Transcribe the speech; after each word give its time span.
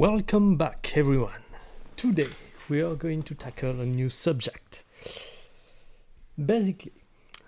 Welcome 0.00 0.56
back, 0.56 0.92
everyone. 0.96 1.42
Today 1.94 2.30
we 2.70 2.80
are 2.80 2.94
going 2.94 3.22
to 3.24 3.34
tackle 3.34 3.82
a 3.82 3.84
new 3.84 4.08
subject. 4.08 4.82
Basically, 6.42 7.02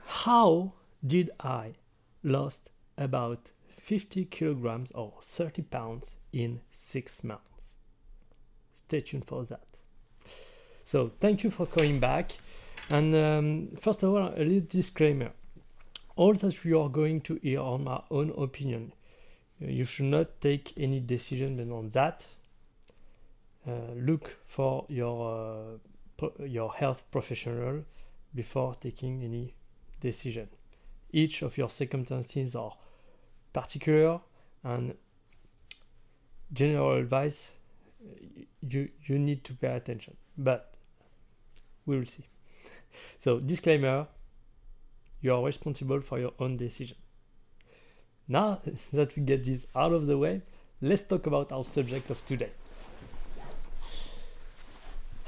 how 0.05 0.75
did 1.03 1.31
I 1.41 1.77
lost 2.23 2.69
about 2.99 3.53
50 3.81 4.27
kilograms 4.27 4.93
or 4.93 5.15
30 5.23 5.63
pounds 5.63 6.17
in 6.31 6.61
six 6.75 7.25
months? 7.25 7.73
Stay 8.75 9.01
tuned 9.01 9.25
for 9.25 9.45
that. 9.45 9.65
So, 10.85 11.13
thank 11.23 11.45
you 11.45 11.51
for 11.51 11.65
coming 11.65 12.01
back. 12.01 12.33
And 12.91 13.15
um, 13.15 13.69
first 13.81 14.03
of 14.03 14.11
all, 14.11 14.29
a 14.29 14.45
little 14.45 14.69
disclaimer 14.69 15.31
all 16.17 16.35
that 16.35 16.63
you 16.67 16.79
are 16.79 16.91
going 16.91 17.23
to 17.23 17.37
hear 17.37 17.63
are 17.63 17.79
my 17.79 18.03
own 18.11 18.31
opinion. 18.37 18.93
You 19.59 19.87
should 19.87 20.05
not 20.05 20.43
take 20.43 20.75
any 20.77 21.01
decision 21.01 21.57
based 21.57 21.71
on 21.71 21.89
that. 21.95 22.27
Uh, 23.65 23.93
look 23.95 24.39
for 24.49 24.85
your 24.89 25.79
uh, 26.21 26.45
your 26.45 26.73
health 26.73 27.05
professional 27.13 27.85
before 28.35 28.75
taking 28.75 29.23
any 29.23 29.55
decision. 30.01 30.49
Each 31.13 31.43
of 31.43 31.57
your 31.57 31.71
circumstances 31.71 32.57
are 32.57 32.73
particular 33.53 34.21
and 34.65 34.95
general 36.53 36.97
advice. 36.97 37.51
uh, 38.05 38.43
You 38.63 38.89
you 39.07 39.19
need 39.19 39.45
to 39.45 39.55
pay 39.55 39.77
attention, 39.77 40.17
but 40.37 40.75
we 41.87 41.99
will 41.99 42.07
see. 42.07 42.27
So 43.21 43.39
disclaimer: 43.39 44.09
you 45.21 45.35
are 45.35 45.45
responsible 45.45 46.01
for 46.01 46.19
your 46.19 46.33
own 46.41 46.57
decision. 46.57 46.97
Now 48.27 48.61
that 48.93 49.15
we 49.15 49.23
get 49.23 49.45
this 49.45 49.67
out 49.77 49.93
of 49.93 50.07
the 50.07 50.19
way, 50.19 50.43
let's 50.81 51.05
talk 51.05 51.27
about 51.27 51.53
our 51.53 51.65
subject 51.65 52.11
of 52.11 52.27
today 52.27 52.51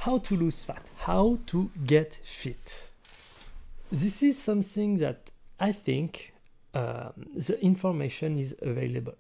how 0.04 0.18
to 0.18 0.36
lose 0.36 0.62
fat, 0.62 0.82
how 0.98 1.38
to 1.46 1.70
get 1.86 2.20
fit. 2.22 2.90
This 3.90 4.22
is 4.22 4.36
something 4.36 4.98
that 4.98 5.30
I 5.58 5.72
think 5.72 6.34
um, 6.74 7.12
the 7.34 7.58
information 7.62 8.38
is 8.38 8.54
available 8.60 9.14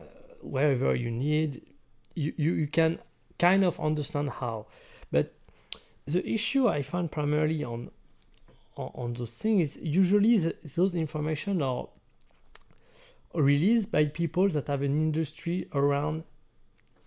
uh, 0.00 0.02
wherever 0.40 0.92
you 0.92 1.12
need. 1.12 1.62
You, 2.16 2.32
you, 2.36 2.52
you 2.54 2.66
can 2.66 2.98
kind 3.38 3.62
of 3.62 3.78
understand 3.78 4.30
how, 4.30 4.66
but 5.12 5.32
the 6.06 6.28
issue 6.28 6.66
I 6.66 6.82
find 6.82 7.08
primarily 7.08 7.62
on 7.62 7.90
on, 8.76 8.90
on 8.94 9.12
those 9.12 9.34
things 9.34 9.76
is 9.76 9.82
usually 9.84 10.38
the, 10.38 10.56
those 10.74 10.96
information 10.96 11.62
are 11.62 11.86
released 13.34 13.92
by 13.92 14.06
people 14.06 14.48
that 14.48 14.66
have 14.66 14.82
an 14.82 14.98
industry 14.98 15.68
around 15.72 16.24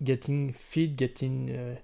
getting 0.02 0.54
fit, 0.54 0.96
getting 0.96 1.50
uh, 1.50 1.76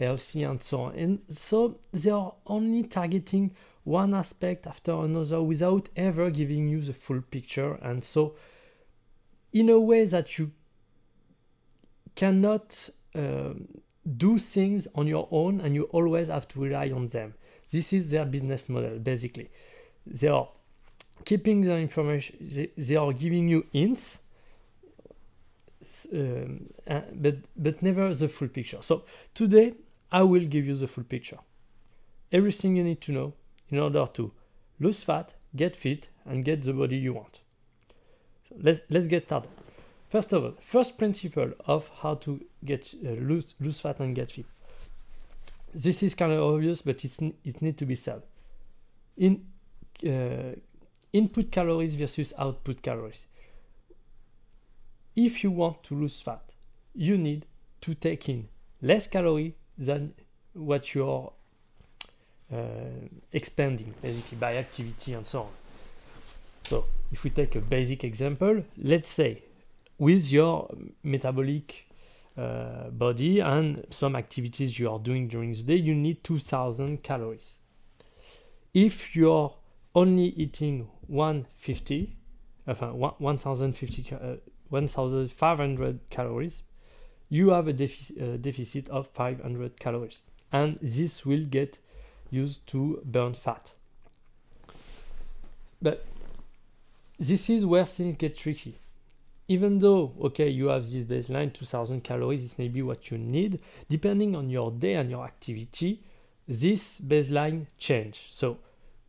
healthy 0.00 0.42
and 0.42 0.62
so 0.62 0.82
on. 0.82 0.94
And 0.96 1.20
so 1.30 1.78
they 1.92 2.10
are 2.10 2.32
only 2.46 2.82
targeting 2.82 3.52
one 3.84 4.14
aspect 4.14 4.66
after 4.66 4.92
another 4.92 5.42
without 5.42 5.88
ever 5.96 6.30
giving 6.30 6.68
you 6.68 6.80
the 6.80 6.92
full 6.92 7.22
picture. 7.22 7.74
And 7.74 8.04
so, 8.04 8.34
in 9.52 9.68
a 9.68 9.78
way 9.78 10.04
that 10.04 10.38
you 10.38 10.52
cannot 12.14 12.90
um, 13.14 13.68
do 14.16 14.38
things 14.38 14.88
on 14.94 15.06
your 15.06 15.28
own 15.30 15.60
and 15.60 15.74
you 15.74 15.84
always 15.84 16.28
have 16.28 16.48
to 16.48 16.60
rely 16.60 16.90
on 16.90 17.06
them. 17.06 17.34
This 17.70 17.92
is 17.92 18.10
their 18.10 18.24
business 18.24 18.68
model 18.68 18.98
basically. 18.98 19.50
They 20.06 20.28
are 20.28 20.48
keeping 21.24 21.62
the 21.62 21.76
information, 21.76 22.36
they, 22.40 22.70
they 22.76 22.96
are 22.96 23.12
giving 23.12 23.48
you 23.48 23.66
hints. 23.72 24.18
Um, 26.12 26.68
uh, 26.86 27.00
but 27.14 27.36
but 27.56 27.82
never 27.82 28.12
the 28.12 28.28
full 28.28 28.48
picture. 28.48 28.78
So 28.82 29.04
today 29.34 29.72
I 30.12 30.22
will 30.22 30.44
give 30.44 30.66
you 30.66 30.74
the 30.74 30.88
full 30.88 31.04
picture. 31.04 31.38
Everything 32.32 32.76
you 32.76 32.84
need 32.84 33.00
to 33.02 33.12
know 33.12 33.34
in 33.68 33.78
order 33.78 34.06
to 34.14 34.32
lose 34.78 35.02
fat, 35.02 35.32
get 35.54 35.76
fit, 35.76 36.08
and 36.24 36.44
get 36.44 36.62
the 36.62 36.72
body 36.72 36.96
you 36.96 37.14
want. 37.14 37.40
So 38.48 38.56
let's 38.60 38.82
let's 38.90 39.06
get 39.06 39.24
started. 39.24 39.50
First 40.08 40.32
of 40.32 40.44
all, 40.44 40.54
first 40.60 40.98
principle 40.98 41.52
of 41.66 41.88
how 42.02 42.16
to 42.16 42.40
get 42.64 42.94
uh, 43.04 43.10
lose 43.10 43.54
lose 43.60 43.80
fat 43.80 44.00
and 44.00 44.14
get 44.14 44.32
fit. 44.32 44.46
This 45.72 46.02
is 46.02 46.14
kind 46.14 46.32
of 46.32 46.42
obvious, 46.42 46.82
but 46.82 47.04
it's 47.04 47.20
it 47.20 47.62
needs 47.62 47.78
to 47.78 47.86
be 47.86 47.94
said. 47.94 48.22
In 49.16 49.46
uh, 50.04 50.56
input 51.12 51.50
calories 51.50 51.94
versus 51.94 52.32
output 52.38 52.82
calories. 52.82 53.26
If 55.14 55.44
you 55.44 55.50
want 55.50 55.82
to 55.84 55.94
lose 55.94 56.20
fat, 56.20 56.42
you 56.94 57.18
need 57.18 57.46
to 57.82 57.94
take 57.94 58.28
in 58.28 58.48
less 58.80 59.06
calorie 59.06 59.56
than 59.80 60.12
what 60.52 60.94
you're 60.94 61.32
uh, 62.52 62.56
expanding 63.32 63.94
basically 64.02 64.38
by 64.38 64.56
activity 64.56 65.14
and 65.14 65.26
so 65.26 65.42
on. 65.42 65.48
So 66.64 66.84
if 67.10 67.24
we 67.24 67.30
take 67.30 67.56
a 67.56 67.60
basic 67.60 68.04
example, 68.04 68.62
let's 68.76 69.10
say 69.10 69.42
with 69.98 70.30
your 70.30 70.72
metabolic 71.02 71.86
uh, 72.36 72.90
body 72.90 73.40
and 73.40 73.86
some 73.90 74.14
activities 74.16 74.78
you 74.78 74.90
are 74.90 74.98
doing 74.98 75.28
during 75.28 75.52
the 75.52 75.62
day, 75.62 75.76
you 75.76 75.94
need 75.94 76.22
2000 76.22 77.02
calories. 77.02 77.56
If 78.72 79.16
you're 79.16 79.54
only 79.94 80.26
eating 80.36 80.88
150, 81.08 82.16
enfin, 82.68 82.92
1050, 82.94 84.14
uh, 84.14 84.36
1500 84.68 86.00
calories, 86.10 86.62
you 87.30 87.50
have 87.50 87.68
a 87.68 87.72
defi- 87.72 88.20
uh, 88.20 88.36
deficit 88.36 88.88
of 88.88 89.06
500 89.08 89.78
calories 89.78 90.22
and 90.52 90.78
this 90.82 91.24
will 91.24 91.44
get 91.44 91.78
used 92.30 92.66
to 92.66 93.00
burn 93.04 93.34
fat. 93.34 93.72
But 95.80 96.04
this 97.18 97.48
is 97.48 97.64
where 97.64 97.86
things 97.86 98.16
get 98.18 98.36
tricky. 98.36 98.78
Even 99.48 99.78
though 99.78 100.12
okay 100.20 100.48
you 100.48 100.66
have 100.66 100.90
this 100.90 101.04
baseline 101.04 101.52
2000 101.52 102.02
calories 102.02 102.42
this 102.42 102.58
may 102.58 102.68
be 102.68 102.82
what 102.82 103.10
you 103.10 103.18
need. 103.18 103.60
Depending 103.88 104.36
on 104.36 104.50
your 104.50 104.70
day 104.70 104.94
and 104.94 105.10
your 105.10 105.24
activity 105.24 106.02
this 106.46 107.00
baseline 107.00 107.66
change. 107.78 108.26
So 108.30 108.58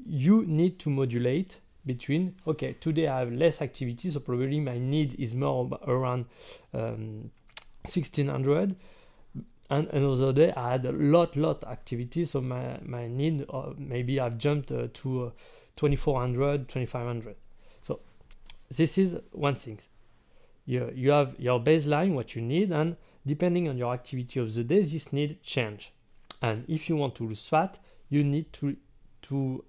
you 0.06 0.46
need 0.46 0.80
to 0.80 0.90
modulate 0.90 1.58
between 1.86 2.36
okay 2.46 2.74
today 2.80 3.08
i 3.08 3.20
have 3.20 3.32
less 3.32 3.62
activity 3.62 4.12
so 4.12 4.20
probably 4.20 4.60
my 4.60 4.78
need 4.78 5.20
is 5.20 5.34
more 5.34 5.68
around 5.88 6.26
um, 6.74 7.32
1600 7.84 8.76
and 9.70 9.88
another 9.90 10.34
day 10.34 10.52
i 10.56 10.72
had 10.72 10.86
a 10.86 10.92
lot 10.92 11.36
lot 11.36 11.64
activity 11.64 12.26
so 12.26 12.42
my 12.42 12.80
my 12.84 13.08
need 13.08 13.46
uh, 13.50 13.72
maybe 13.78 14.20
i've 14.20 14.38
jumped 14.38 14.72
uh, 14.72 14.88
to 14.94 15.26
uh, 15.26 15.30
2400 15.78 16.68
2500 16.68 17.36
so 17.84 18.00
this 18.72 18.98
is 18.98 19.18
one 19.32 19.56
thing. 19.56 19.80
You, 20.66 20.92
you 20.96 21.12
have 21.12 21.36
your 21.40 21.60
baseline 21.60 22.14
what 22.14 22.36
you 22.36 22.42
need 22.42 22.72
and 22.72 22.96
depending 23.26 23.68
on 23.68 23.78
your 23.78 23.94
activity 23.94 24.40
of 24.40 24.54
the 24.54 24.64
day 24.64 24.82
this 24.82 25.12
need 25.12 25.42
change. 25.44 25.92
And 26.42 26.66
if 26.68 26.88
you 26.88 26.96
want 26.96 27.16
to 27.16 27.28
lose 27.28 27.48
fat 27.48 27.78
you 28.10 28.24
need 28.24 28.52
to 28.54 28.76
to 29.24 29.64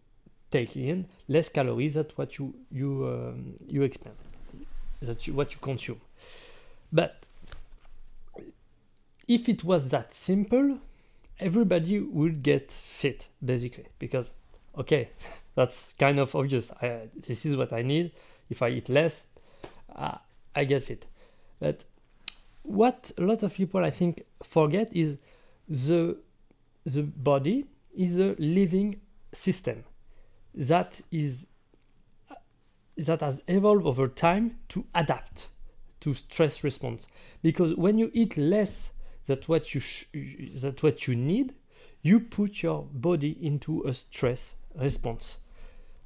take 0.50 0.76
in 0.76 1.06
less 1.28 1.48
calories 1.48 1.94
than 1.94 2.06
what 2.16 2.38
you 2.38 2.54
you 2.70 3.06
um, 3.06 3.54
you 3.66 3.82
expend 3.82 4.14
that 5.00 5.26
you, 5.26 5.34
what 5.34 5.52
you 5.52 5.58
consume. 5.60 6.00
But 6.92 7.24
if 9.34 9.48
it 9.48 9.64
was 9.64 9.90
that 9.90 10.12
simple, 10.12 10.78
everybody 11.40 12.00
would 12.00 12.42
get 12.42 12.70
fit 12.70 13.28
basically 13.44 13.86
because 13.98 14.34
okay, 14.76 15.10
that's 15.54 15.94
kind 15.98 16.18
of 16.18 16.34
obvious. 16.34 16.70
I, 16.82 17.08
this 17.16 17.46
is 17.46 17.56
what 17.56 17.72
I 17.72 17.82
need. 17.82 18.12
If 18.50 18.62
I 18.62 18.68
eat 18.68 18.88
less, 18.88 19.24
uh, 19.94 20.18
I 20.54 20.64
get 20.64 20.84
fit. 20.84 21.06
But 21.58 21.84
what 22.62 23.10
a 23.16 23.22
lot 23.22 23.42
of 23.42 23.54
people 23.54 23.84
I 23.84 23.90
think 23.90 24.24
forget 24.42 24.94
is 24.94 25.16
the 25.68 26.18
the 26.84 27.02
body 27.02 27.66
is 27.96 28.18
a 28.18 28.34
living 28.38 29.00
system 29.32 29.84
that 30.54 31.00
is 31.10 31.46
that 32.96 33.20
has 33.20 33.40
evolved 33.48 33.86
over 33.86 34.06
time 34.08 34.58
to 34.68 34.84
adapt 34.94 35.48
to 36.00 36.12
stress 36.14 36.64
response 36.64 37.06
because 37.42 37.74
when 37.74 37.96
you 37.96 38.10
eat 38.12 38.36
less 38.36 38.91
that 39.26 39.48
what 39.48 39.74
you 39.74 39.80
that 40.60 40.82
what 40.82 41.06
you 41.06 41.14
need 41.14 41.54
you 42.02 42.18
put 42.18 42.62
your 42.62 42.82
body 42.92 43.38
into 43.40 43.82
a 43.84 43.94
stress 43.94 44.54
response. 44.74 45.38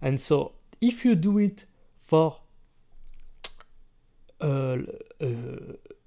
And 0.03 0.21
so 0.21 0.53
if 0.81 1.05
you 1.05 1.15
do 1.15 1.39
it 1.39 1.65
for 2.03 2.37
a, 4.41 4.79
a, 5.21 5.37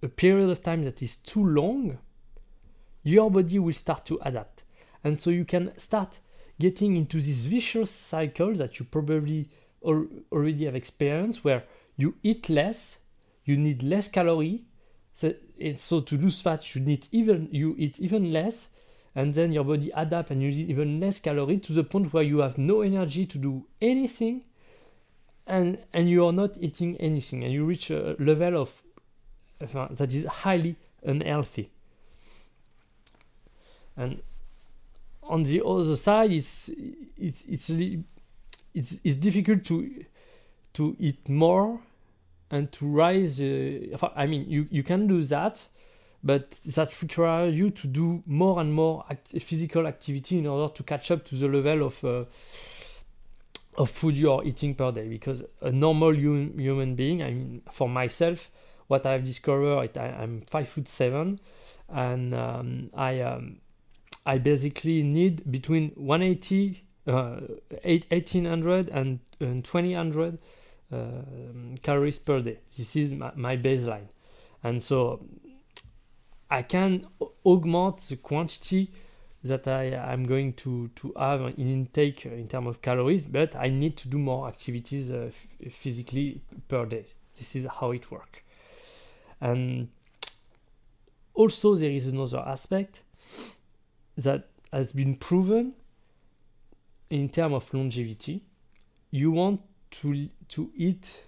a 0.04 0.08
period 0.08 0.50
of 0.50 0.62
time 0.62 0.84
that 0.84 1.02
is 1.02 1.16
too 1.18 1.44
long 1.44 1.98
your 3.02 3.32
body 3.32 3.58
will 3.58 3.74
start 3.74 4.06
to 4.06 4.20
adapt. 4.22 4.64
And 5.04 5.20
so 5.20 5.30
you 5.30 5.46
can 5.46 5.78
start 5.80 6.20
getting 6.60 6.96
into 6.96 7.18
this 7.18 7.46
vicious 7.46 7.90
cycle 7.90 8.54
that 8.56 8.78
you 8.78 8.86
probably 8.86 9.50
al- 9.86 10.08
already 10.32 10.66
have 10.66 10.76
experienced 10.76 11.44
where 11.44 11.64
you 11.98 12.16
eat 12.22 12.50
less 12.50 12.98
you 13.46 13.58
need 13.58 13.82
less 13.82 14.08
calorie 14.08 14.64
So, 15.19 15.33
so 15.75 16.00
to 16.00 16.16
lose 16.16 16.39
fat, 16.39 16.74
you 16.74 16.80
need 16.80 17.07
even 17.12 17.50
you 17.51 17.75
eat 17.77 18.00
even 18.00 18.31
less, 18.31 18.69
and 19.13 19.33
then 19.33 19.51
your 19.51 19.66
body 19.66 19.92
adapt 19.94 20.31
and 20.31 20.42
you 20.42 20.48
eat 20.48 20.69
even 20.69 21.01
less 21.01 21.19
calorie 21.19 21.57
to 21.57 21.74
the 21.74 21.83
point 21.83 22.13
where 22.13 22.24
you 22.24 22.38
have 22.38 22.57
no 22.57 22.80
energy 22.80 23.25
to 23.25 23.38
do 23.38 23.66
anything, 23.81 24.45
and 25.45 25.77
and 25.92 26.10
you 26.10 26.25
are 26.25 26.31
not 26.31 26.51
eating 26.62 26.95
anything, 27.01 27.44
and 27.44 27.51
you 27.51 27.66
reach 27.66 27.89
a 27.89 28.16
level 28.18 28.62
of 28.62 28.81
uh, 29.75 29.89
that 29.92 30.13
is 30.13 30.25
highly 30.25 30.77
unhealthy. 31.04 31.69
And 33.98 34.22
on 35.24 35.44
the 35.44 35.62
other 35.65 35.98
side, 35.98 36.31
it's 36.31 36.69
it's 37.18 37.44
it's 37.44 37.69
it's 38.74 39.00
it's 39.04 39.15
difficult 39.18 39.65
to 39.65 40.06
to 40.75 40.95
eat 40.98 41.27
more 41.27 41.81
and 42.51 42.72
to 42.74 42.88
rise. 42.88 43.40
Uh, 43.40 43.98
I 44.16 44.25
mean, 44.25 44.46
you 44.50 44.68
you 44.69 44.84
can 44.84 45.07
do 45.07 45.24
that, 45.25 45.68
but 46.24 46.51
that 46.66 47.01
requires 47.01 47.56
you 47.56 47.69
to 47.72 47.88
do 47.88 48.24
more 48.25 48.60
and 48.60 48.74
more 48.74 49.06
act 49.10 49.31
physical 49.42 49.88
activity 49.88 50.38
in 50.40 50.48
order 50.48 50.74
to 50.74 50.84
catch 50.84 51.12
up 51.12 51.25
to 51.25 51.36
the 51.36 51.48
level 51.48 51.88
of 51.88 52.04
uh, 52.04 52.25
of 53.78 53.90
food 53.90 54.16
you 54.16 54.31
are 54.31 54.44
eating 54.44 54.75
per 54.75 54.92
day. 54.92 55.07
Because 55.07 55.44
a 55.62 55.72
normal 55.72 56.13
hum 56.13 56.57
human 56.57 56.96
being, 56.96 57.22
I 57.22 57.31
mean, 57.31 57.62
for 57.72 57.88
myself, 57.88 58.50
what 58.88 59.06
I've 59.06 59.24
discovered, 59.24 59.98
I, 59.98 60.07
I'm 60.22 60.42
five 60.42 60.69
foot 60.69 60.88
seven, 60.88 61.40
and 61.88 62.34
um, 62.34 62.90
I 62.94 63.22
um, 63.22 63.57
I 64.25 64.38
basically 64.38 65.01
need 65.01 65.50
between 65.50 65.92
180, 65.96 66.84
uh, 67.07 67.40
1800 67.84 68.90
and, 68.90 69.19
and 69.40 69.63
2000 69.63 70.16
uh, 70.16 70.31
calories 71.81 72.19
per 72.19 72.41
day. 72.41 72.59
This 72.75 72.95
is 72.95 73.12
my, 73.12 73.31
my 73.36 73.57
baseline. 73.57 74.07
And 74.63 74.81
so 74.81 75.25
I 76.50 76.63
can 76.63 77.06
augment 77.45 77.97
the 78.09 78.18
quantity 78.18 78.91
that 79.44 79.68
I 79.68 79.86
am 80.13 80.25
going 80.25 80.53
to, 80.53 80.89
to 80.95 81.13
have 81.18 81.41
in 81.41 81.68
intake 81.68 82.25
in 82.25 82.47
terms 82.47 82.68
of 82.68 82.81
calories, 82.81 83.24
but 83.24 83.56
I 83.56 83.69
need 83.69 83.95
to 83.97 84.09
do 84.09 84.18
more 84.18 84.47
activities 84.47 85.12
uh, 85.12 85.31
physically 85.71 86.41
per 86.68 86.86
day. 86.86 87.06
This 87.38 87.56
is 87.56 87.65
how 87.80 87.91
it 87.91 88.12
works. 88.12 88.39
And 89.39 89.89
also, 91.33 91.75
there 91.75 91.91
is 91.91 92.07
another 92.07 92.39
aspect 92.39 93.01
that 94.18 94.50
has 94.74 94.91
been 94.91 95.15
proven 95.15 95.74
in 97.09 97.30
terms 97.30 97.56
of 97.56 97.74
longevity. 97.74 98.44
You 99.12 99.31
want 99.31 99.62
to 99.91 100.30
to 100.50 100.71
eat 100.75 101.21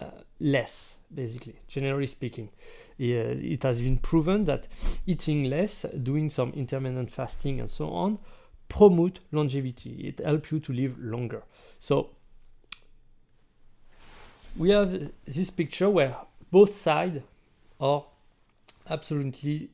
uh, 0.00 0.10
less, 0.40 0.96
basically, 1.14 1.56
generally 1.68 2.06
speaking. 2.06 2.50
It 2.98 3.62
has 3.62 3.80
been 3.80 3.98
proven 3.98 4.44
that 4.44 4.68
eating 5.06 5.44
less, 5.44 5.82
doing 6.02 6.30
some 6.30 6.52
intermittent 6.52 7.10
fasting, 7.10 7.58
and 7.58 7.68
so 7.68 7.88
on, 7.88 8.18
promote 8.68 9.20
longevity. 9.32 10.08
It 10.08 10.24
helps 10.24 10.52
you 10.52 10.60
to 10.60 10.72
live 10.72 10.98
longer. 10.98 11.42
So 11.80 12.10
we 14.56 14.70
have 14.70 15.10
this 15.26 15.50
picture 15.50 15.90
where 15.90 16.16
both 16.50 16.80
sides 16.80 17.22
are 17.80 18.04
absolutely 18.88 19.70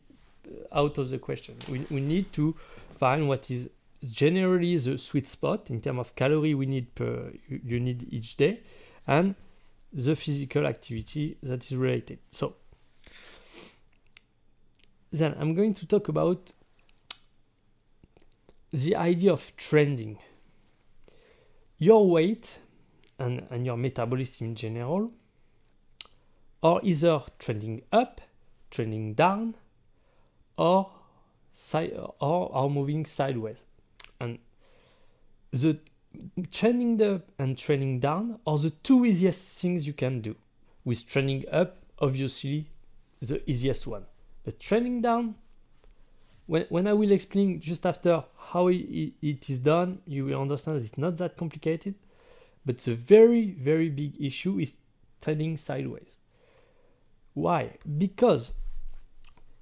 out 0.73 0.97
of 0.97 1.11
the 1.11 1.19
question. 1.19 1.57
We, 1.69 1.87
we 1.91 2.01
need 2.01 2.33
to 2.35 2.55
find 2.99 3.29
what 3.29 3.51
is 3.51 3.69
generally 4.05 4.77
the 4.77 4.97
sweet 4.99 5.27
spot 5.27 5.71
in 5.71 5.81
terms 5.81 6.01
of 6.01 6.15
calorie 6.15 6.55
we 6.55 6.67
need 6.67 6.95
per 6.95 7.33
you, 7.49 7.81
need 7.81 8.07
each 8.13 8.37
day 8.37 8.61
and 9.07 9.35
the 9.93 10.15
physical 10.15 10.67
activity 10.67 11.37
that 11.43 11.65
is 11.65 11.77
related. 11.77 12.19
So 12.31 12.57
then 15.11 15.35
I'm 15.39 15.55
going 15.55 15.75
to 15.75 15.87
talk 15.87 16.09
about 16.09 16.53
the 18.71 18.95
idea 18.95 19.33
of 19.33 19.57
trending. 19.57 20.19
Your 21.79 22.09
weight 22.09 22.59
and, 23.19 23.47
and 23.51 23.65
your 23.65 23.77
metabolism 23.77 24.49
in 24.49 24.55
general 24.55 25.13
are 26.63 26.81
either 26.83 27.23
trending 27.39 27.83
up, 27.93 28.21
trending 28.71 29.15
down, 29.15 29.55
or 30.57 30.91
or 32.21 32.55
are 32.55 32.69
moving 32.69 33.05
sideways. 33.05 33.65
And 34.21 34.39
the 35.51 35.79
training 36.51 37.03
up 37.03 37.31
and 37.39 37.57
training 37.57 38.01
down 38.01 38.41
are 38.47 38.59
the 38.59 38.71
two 38.71 39.05
easiest 39.05 39.61
things 39.61 39.87
you 39.87 39.93
can 39.93 40.21
do. 40.21 40.37
With 40.85 41.09
training 41.09 41.45
up, 41.53 41.77
obviously 41.99 42.71
the 43.21 43.49
easiest 43.49 43.87
one. 43.87 44.05
But 44.45 44.59
training 44.59 45.03
down, 45.03 45.35
when, 46.47 46.65
when 46.69 46.87
I 46.87 46.95
will 46.95 47.13
explain 47.13 47.61
just 47.61 47.85
after 47.85 48.25
how 48.37 48.69
it, 48.69 49.13
it 49.21 49.51
is 49.51 49.61
done, 49.61 50.01
you 50.07 50.25
will 50.25 50.41
understand 50.41 50.83
it's 50.83 50.97
not 50.97 51.19
that 51.19 51.37
complicated. 51.37 51.95
But 52.65 52.79
the 52.79 52.95
very, 52.95 53.51
very 53.51 53.89
big 53.89 54.21
issue 54.21 54.59
is 54.59 54.77
trending 55.21 55.57
sideways. 55.57 56.19
Why? 57.35 57.79
Because 57.99 58.53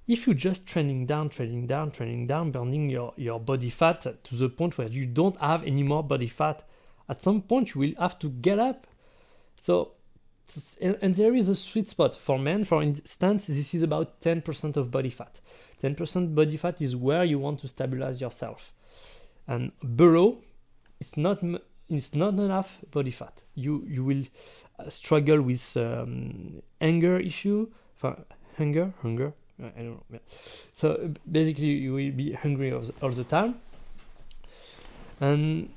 if 0.07 0.25
you're 0.25 0.35
just 0.35 0.65
trending 0.65 1.05
down, 1.05 1.29
trending 1.29 1.67
down, 1.67 1.91
trending 1.91 2.27
down, 2.27 2.51
burning 2.51 2.89
your, 2.89 3.13
your 3.17 3.39
body 3.39 3.69
fat 3.69 4.01
to 4.23 4.35
the 4.35 4.49
point 4.49 4.77
where 4.77 4.87
you 4.87 5.05
don't 5.05 5.39
have 5.41 5.63
any 5.63 5.83
more 5.83 6.03
body 6.03 6.27
fat, 6.27 6.63
at 7.09 7.21
some 7.21 7.41
point 7.41 7.75
you 7.75 7.81
will 7.81 7.93
have 7.99 8.17
to 8.19 8.29
get 8.29 8.57
up. 8.57 8.87
So, 9.61 9.91
and, 10.81 10.97
and 11.01 11.15
there 11.15 11.35
is 11.35 11.49
a 11.49 11.55
sweet 11.55 11.89
spot 11.89 12.15
for 12.15 12.39
men, 12.39 12.63
for 12.63 12.81
instance, 12.81 13.47
this 13.47 13.73
is 13.73 13.83
about 13.83 14.21
10% 14.21 14.77
of 14.77 14.91
body 14.91 15.09
fat. 15.09 15.41
10% 15.83 16.33
body 16.33 16.57
fat 16.57 16.81
is 16.81 16.95
where 16.95 17.25
you 17.25 17.37
want 17.37 17.59
to 17.59 17.67
stabilize 17.67 18.21
yourself. 18.21 18.71
And 19.47 19.71
below, 19.95 20.39
it's 20.99 21.15
not 21.15 21.43
it's 21.89 22.13
not 22.13 22.33
enough 22.33 22.77
body 22.91 23.11
fat. 23.11 23.43
You 23.55 23.85
you 23.87 24.03
will 24.03 24.23
uh, 24.79 24.89
struggle 24.89 25.41
with 25.41 25.77
um, 25.77 26.61
anger 26.81 27.17
issue, 27.17 27.67
for 27.95 28.17
hunger, 28.57 28.93
hunger, 29.01 29.33
I 29.59 29.81
don't 29.81 30.11
know. 30.11 30.19
So 30.75 31.13
basically, 31.29 31.67
you 31.67 31.93
will 31.93 32.11
be 32.11 32.33
hungry 32.33 32.71
all 32.71 32.81
the, 32.81 32.93
all 33.01 33.11
the 33.11 33.23
time, 33.23 33.55
and 35.19 35.69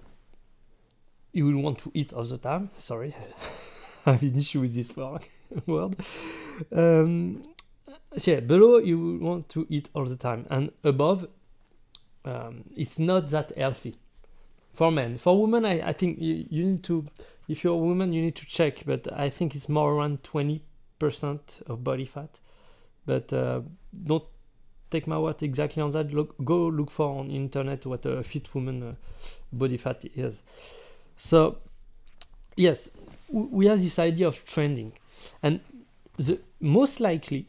you 1.32 1.46
will 1.46 1.62
want 1.62 1.78
to 1.80 1.90
eat 1.94 2.12
all 2.12 2.24
the 2.24 2.38
time. 2.38 2.70
Sorry, 2.78 3.14
I 4.06 4.12
have 4.12 4.22
an 4.22 4.38
issue 4.38 4.60
with 4.60 4.74
this 4.74 4.94
word. 5.66 5.96
Um, 6.72 7.42
so 8.18 8.32
yeah, 8.32 8.40
below 8.40 8.78
you 8.78 8.98
will 8.98 9.18
want 9.18 9.48
to 9.50 9.66
eat 9.70 9.88
all 9.94 10.04
the 10.04 10.16
time, 10.16 10.46
and 10.50 10.72
above, 10.84 11.26
um, 12.24 12.64
it's 12.76 12.98
not 12.98 13.28
that 13.28 13.56
healthy 13.56 13.96
for 14.74 14.92
men. 14.92 15.16
For 15.16 15.40
women, 15.40 15.64
I, 15.64 15.88
I 15.88 15.92
think 15.94 16.20
you, 16.20 16.46
you 16.50 16.64
need 16.64 16.84
to, 16.84 17.06
if 17.48 17.64
you're 17.64 17.74
a 17.74 17.78
woman, 17.78 18.12
you 18.12 18.20
need 18.20 18.36
to 18.36 18.46
check, 18.46 18.82
but 18.84 19.10
I 19.12 19.30
think 19.30 19.54
it's 19.54 19.68
more 19.68 19.94
around 19.94 20.22
20% 20.22 20.60
of 21.66 21.82
body 21.82 22.04
fat 22.04 22.40
but 23.10 23.32
uh, 23.32 23.60
don't 24.06 24.24
take 24.90 25.06
my 25.08 25.18
word 25.18 25.42
exactly 25.42 25.82
on 25.82 25.90
that. 25.90 26.12
Look, 26.12 26.34
go 26.44 26.68
look 26.68 26.90
for 26.90 27.18
on 27.18 27.30
internet 27.30 27.86
what 27.86 28.06
a 28.06 28.22
fit 28.22 28.54
woman 28.54 28.82
uh, 28.82 28.94
body 29.52 29.76
fat 29.76 30.04
is. 30.14 30.42
So 31.16 31.58
yes, 32.56 32.88
we 33.28 33.66
have 33.66 33.80
this 33.82 33.98
idea 33.98 34.28
of 34.28 34.44
trending, 34.44 34.92
and 35.42 35.60
the 36.16 36.38
most 36.60 37.00
likely, 37.00 37.46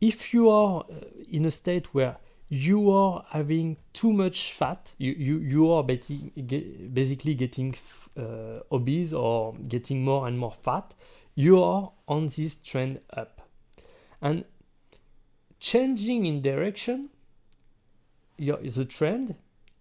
if 0.00 0.32
you 0.32 0.48
are 0.48 0.84
uh, 0.88 0.94
in 1.30 1.44
a 1.44 1.50
state 1.50 1.94
where 1.94 2.16
you 2.48 2.90
are 2.90 3.24
having 3.30 3.76
too 3.92 4.12
much 4.12 4.52
fat, 4.52 4.92
you 4.98 5.12
you, 5.12 5.38
you 5.38 5.72
are 5.72 5.82
basically 5.82 7.34
getting 7.34 7.76
uh, 8.16 8.60
obese 8.72 9.12
or 9.12 9.54
getting 9.68 10.04
more 10.04 10.26
and 10.26 10.38
more 10.38 10.54
fat, 10.62 10.94
you 11.34 11.62
are 11.62 11.92
on 12.08 12.28
this 12.28 12.56
trend 12.56 13.00
up. 13.12 13.40
And 14.22 14.44
changing 15.60 16.26
in 16.26 16.40
direction 16.40 17.10
the 18.38 18.86
trend 18.88 19.34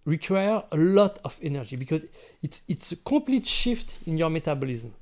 require 0.05 0.63
a 0.71 0.77
lot 0.77 1.19
of 1.23 1.37
energy 1.41 1.75
because 1.75 2.05
it's 2.41 2.61
it's 2.67 2.91
a 2.91 2.95
complete 2.97 3.47
shift 3.47 3.95
in 4.05 4.17
your 4.17 4.29
metabolism. 4.29 4.93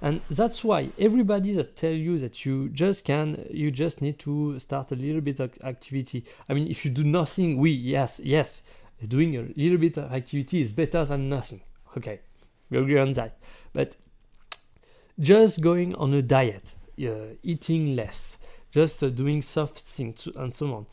And 0.00 0.20
that's 0.28 0.62
why 0.62 0.90
everybody 0.98 1.52
that 1.54 1.76
tell 1.76 1.92
you 1.92 2.18
that 2.18 2.44
you 2.44 2.68
just 2.68 3.04
can 3.04 3.46
you 3.50 3.70
just 3.70 4.02
need 4.02 4.18
to 4.20 4.58
start 4.58 4.92
a 4.92 4.96
little 4.96 5.20
bit 5.20 5.40
of 5.40 5.52
activity. 5.62 6.24
I 6.48 6.54
mean 6.54 6.68
if 6.68 6.84
you 6.84 6.90
do 6.90 7.04
nothing 7.04 7.58
we 7.58 7.70
yes 7.70 8.20
yes 8.22 8.62
doing 9.06 9.36
a 9.36 9.42
little 9.56 9.78
bit 9.78 9.98
of 9.98 10.12
activity 10.12 10.62
is 10.62 10.72
better 10.72 11.04
than 11.04 11.28
nothing. 11.28 11.60
Okay 11.96 12.20
we 12.70 12.78
agree 12.78 12.98
on 12.98 13.12
that. 13.12 13.38
But 13.72 13.96
just 15.18 15.60
going 15.60 15.94
on 15.94 16.14
a 16.14 16.22
diet 16.22 16.74
uh, 17.00 17.36
eating 17.42 17.96
less 17.96 18.38
just 18.74 19.02
uh, 19.02 19.08
doing 19.08 19.40
soft 19.40 19.78
things 19.78 20.28
and 20.34 20.52
so 20.52 20.74
on. 20.74 20.86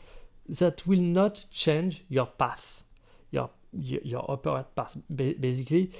That 0.48 0.86
will 0.86 1.00
not 1.00 1.44
change 1.50 2.04
your 2.08 2.26
path, 2.26 2.84
your 3.30 3.50
your, 3.72 4.00
your 4.04 4.38
path. 4.38 4.96
Ba- 5.10 5.34
basically, 5.38 5.90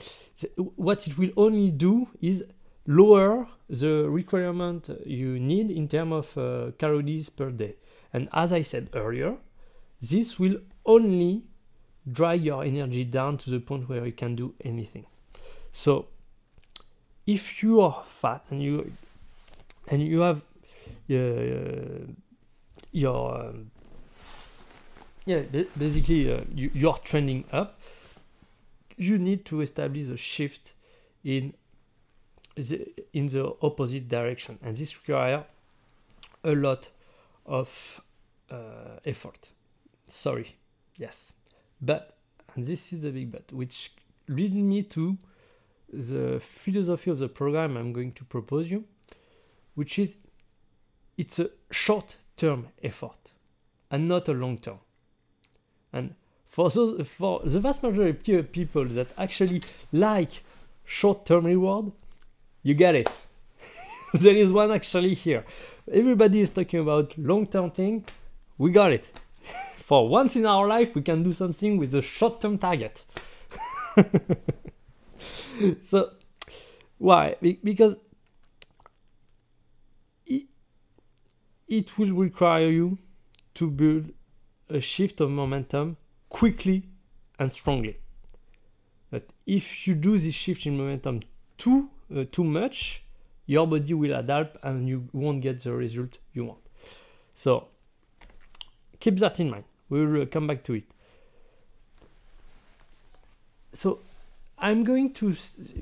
what 0.77 1.07
it 1.09 1.19
will 1.19 1.31
only 1.37 1.71
do 1.71 2.09
is 2.21 2.45
lower 2.87 3.49
the 3.69 4.09
requirement 4.09 4.91
you 5.05 5.39
need 5.39 5.71
in 5.71 5.89
terms 5.89 6.13
of 6.13 6.39
uh, 6.39 6.71
calories 6.79 7.29
per 7.29 7.51
day. 7.51 7.75
And 8.13 8.29
as 8.33 8.53
I 8.53 8.63
said 8.63 8.91
earlier, 8.95 9.37
this 10.01 10.39
will 10.39 10.59
only 10.85 11.45
drag 12.11 12.45
your 12.45 12.65
energy 12.65 13.05
down 13.05 13.39
to 13.39 13.51
the 13.51 13.61
point 13.61 13.89
where 13.89 14.05
you 14.05 14.13
can 14.13 14.37
do 14.37 14.55
anything. 14.65 15.07
So 15.73 16.07
if 17.27 17.63
you 17.63 17.81
are 17.81 18.05
fat 18.21 18.45
and 18.51 18.63
you 18.63 18.93
and 19.89 20.03
you 20.03 20.21
have 20.21 20.43
your 22.93 23.41
um, 23.41 23.71
yeah 25.25 25.41
basically 25.79 26.33
uh, 26.33 26.41
you, 26.55 26.71
you're 26.75 26.99
trending 27.05 27.45
up. 27.53 27.81
You 28.97 29.19
need 29.19 29.45
to 29.47 29.63
establish 29.63 30.09
a 30.09 30.17
shift 30.17 30.75
in 31.25 31.55
the 32.55 32.89
in 33.13 33.27
the 33.27 33.55
opposite 33.63 34.09
direction 34.09 34.59
and 34.63 34.77
this 34.77 34.97
requires 34.97 35.45
a 36.45 36.55
lot 36.55 36.89
of 37.47 38.01
uh, 38.51 38.99
effort. 39.05 39.49
Sorry. 40.09 40.57
Yes. 40.97 41.33
But 41.81 42.17
and 42.55 42.65
this 42.65 42.93
is 42.93 43.03
the 43.03 43.11
big 43.11 43.33
but 43.33 43.53
which 43.53 43.93
leads 44.29 44.55
me 44.55 44.83
to 44.83 45.17
the 45.93 46.41
philosophy 46.41 47.11
of 47.11 47.19
the 47.19 47.29
program 47.29 47.77
i'm 47.77 47.93
going 47.93 48.13
to 48.13 48.25
propose 48.25 48.71
you 48.71 48.85
which 49.75 49.99
is 49.99 50.15
it's 51.17 51.39
a 51.39 51.51
short 51.71 52.17
term 52.37 52.69
effort 52.83 53.33
and 53.91 54.09
not 54.09 54.29
a 54.29 54.33
long 54.33 54.59
term 54.59 54.79
and 55.93 56.15
for 56.47 56.71
those 56.71 57.07
for 57.09 57.41
the 57.45 57.61
vast 57.61 57.83
majority 57.83 58.35
of 58.35 58.53
people 58.53 58.85
that 58.85 59.09
actually 59.17 59.63
like 59.93 60.43
short 60.85 61.25
term 61.27 61.47
reward 61.47 61.93
you 62.63 62.75
get 62.75 62.95
it. 62.95 63.11
There 64.15 64.37
is 64.37 64.53
one 64.53 64.71
actually 64.71 65.15
here. 65.15 65.45
Everybody 65.91 66.41
is 66.41 66.51
talking 66.51 66.81
about 66.81 67.17
long 67.17 67.47
term 67.47 67.71
thing. 67.71 68.05
We 68.59 68.71
got 68.71 68.93
it. 68.93 69.11
For 69.79 70.09
once 70.09 70.37
in 70.37 70.47
our 70.47 70.69
life 70.69 70.95
we 70.95 71.03
can 71.03 71.23
do 71.23 71.33
something 71.33 71.79
with 71.79 71.95
a 71.95 72.03
short 72.03 72.41
term 72.41 72.59
target. 72.59 73.05
So 75.85 76.11
why? 76.99 77.37
Because 77.41 77.95
it, 80.27 80.47
it 81.73 81.97
will 81.97 82.13
require 82.13 82.69
you 82.69 82.99
to 83.55 83.71
build 83.71 84.11
a 84.69 84.79
shift 84.79 85.23
of 85.23 85.31
momentum 85.31 85.97
quickly 86.29 86.83
and 87.39 87.51
strongly. 87.51 87.97
But 89.11 89.31
if 89.47 89.89
you 89.89 89.95
do 89.95 90.19
this 90.19 90.35
shift 90.35 90.67
in 90.67 90.77
momentum 90.77 91.21
too 91.57 91.89
uh, 92.15 92.25
too 92.31 92.45
much 92.45 93.03
your 93.47 93.67
body 93.67 93.95
will 93.95 94.15
adapt 94.15 94.57
and 94.63 94.87
you 94.87 95.09
won't 95.13 95.41
get 95.41 95.63
the 95.63 95.73
result 95.73 96.19
you 96.35 96.45
want. 96.45 96.61
So 97.35 97.69
keep 99.01 99.17
that 99.17 99.41
in 99.41 99.51
mind. 99.51 99.65
We 99.89 100.05
will 100.05 100.23
uh, 100.23 100.27
come 100.27 100.47
back 100.47 100.65
to 100.65 100.75
it. 100.75 100.85
So 103.73 104.01
i'm 104.59 104.85
going 104.85 105.13
to 105.13 105.35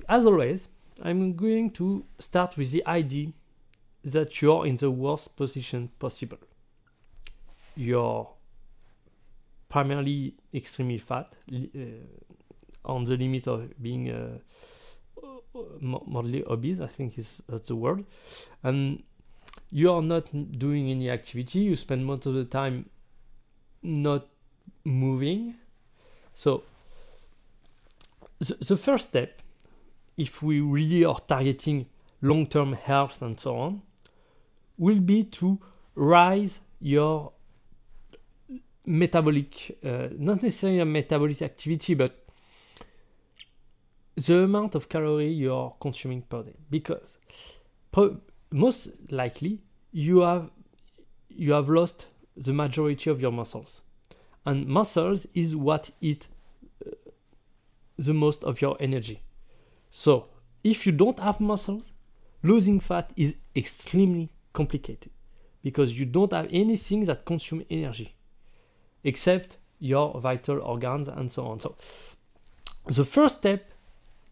as 0.08 0.24
always 0.24 0.68
i'm 1.02 1.34
going 1.34 1.70
to 1.70 2.02
start 2.18 2.56
with 2.56 2.70
the 2.70 2.86
idea 2.86 3.28
that 4.04 4.40
you're 4.40 4.66
in 4.66 4.76
the 4.76 4.90
worst 4.90 5.36
position 5.36 5.90
possible 5.98 6.38
you're 7.76 8.28
primarily 9.68 10.34
extremely 10.52 10.98
fat 10.98 11.32
uh, 11.52 11.78
on 12.84 13.04
the 13.04 13.16
limit 13.16 13.46
of 13.46 13.70
being 13.80 14.10
uh, 14.10 14.38
moderately 15.80 16.44
obese, 16.46 16.80
I 16.80 16.86
think 16.86 17.18
is 17.18 17.42
that's 17.48 17.68
the 17.68 17.76
word, 17.76 18.04
and 18.62 19.02
you 19.70 19.92
are 19.92 20.02
not 20.02 20.28
doing 20.58 20.90
any 20.90 21.10
activity. 21.10 21.60
You 21.60 21.76
spend 21.76 22.04
most 22.04 22.26
of 22.26 22.34
the 22.34 22.44
time 22.44 22.88
not 23.82 24.26
moving. 24.84 25.54
So 26.34 26.62
the, 28.38 28.56
the 28.60 28.76
first 28.76 29.08
step, 29.08 29.42
if 30.16 30.42
we 30.42 30.60
really 30.60 31.04
are 31.04 31.20
targeting 31.20 31.86
long-term 32.22 32.74
health 32.74 33.22
and 33.22 33.38
so 33.38 33.56
on, 33.56 33.82
will 34.80 34.98
be 34.98 35.22
to 35.22 35.58
rise 35.94 36.58
your 36.80 37.32
metabolic, 38.86 39.78
uh, 39.84 40.08
not 40.16 40.42
necessarily 40.42 40.82
metabolic 40.84 41.42
activity, 41.42 41.94
but 41.94 42.26
the 44.16 44.38
amount 44.38 44.74
of 44.74 44.88
calorie 44.88 45.28
you 45.30 45.54
are 45.54 45.74
consuming 45.80 46.22
per 46.22 46.42
day. 46.42 46.56
Because 46.70 47.18
most 48.50 49.12
likely 49.12 49.60
you 49.92 50.20
have 50.20 50.50
you 51.28 51.52
have 51.52 51.68
lost 51.68 52.06
the 52.36 52.52
majority 52.52 53.10
of 53.10 53.20
your 53.20 53.32
muscles. 53.32 53.82
And 54.46 54.66
muscles 54.66 55.26
is 55.34 55.54
what 55.54 55.90
eat 56.00 56.26
uh, 56.84 56.90
the 57.98 58.14
most 58.14 58.42
of 58.44 58.62
your 58.62 58.78
energy. 58.80 59.22
So 59.90 60.28
if 60.64 60.86
you 60.86 60.92
don't 60.92 61.18
have 61.18 61.38
muscles 61.38 61.92
losing 62.42 62.80
fat 62.80 63.12
is 63.16 63.36
extremely 63.54 64.30
complicated 64.52 65.10
because 65.62 65.98
you 65.98 66.06
don't 66.06 66.32
have 66.32 66.48
anything 66.50 67.04
that 67.04 67.24
consume 67.24 67.64
energy 67.70 68.14
except 69.04 69.56
your 69.78 70.20
vital 70.20 70.60
organs 70.60 71.08
and 71.08 71.30
so 71.30 71.46
on. 71.46 71.60
So 71.60 71.76
the 72.86 73.04
first 73.04 73.38
step 73.38 73.70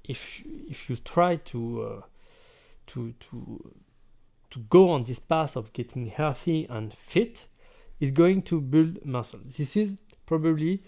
if 0.05 0.43
if 0.69 0.89
you 0.89 0.97
try 0.97 1.37
to 1.37 1.83
uh, 1.83 2.03
to 2.89 3.15
to 3.21 3.73
to 4.51 4.59
go 4.71 4.91
on 4.91 5.05
this 5.05 5.19
path 5.19 5.57
of 5.57 5.73
getting 5.73 6.07
healthy 6.07 6.67
and 6.71 6.95
fit 6.95 7.47
is 8.01 8.11
going 8.11 8.43
to 8.43 8.61
build 8.61 9.05
muscle. 9.05 9.41
This 9.45 9.77
is 9.77 9.95
probably 10.25 10.83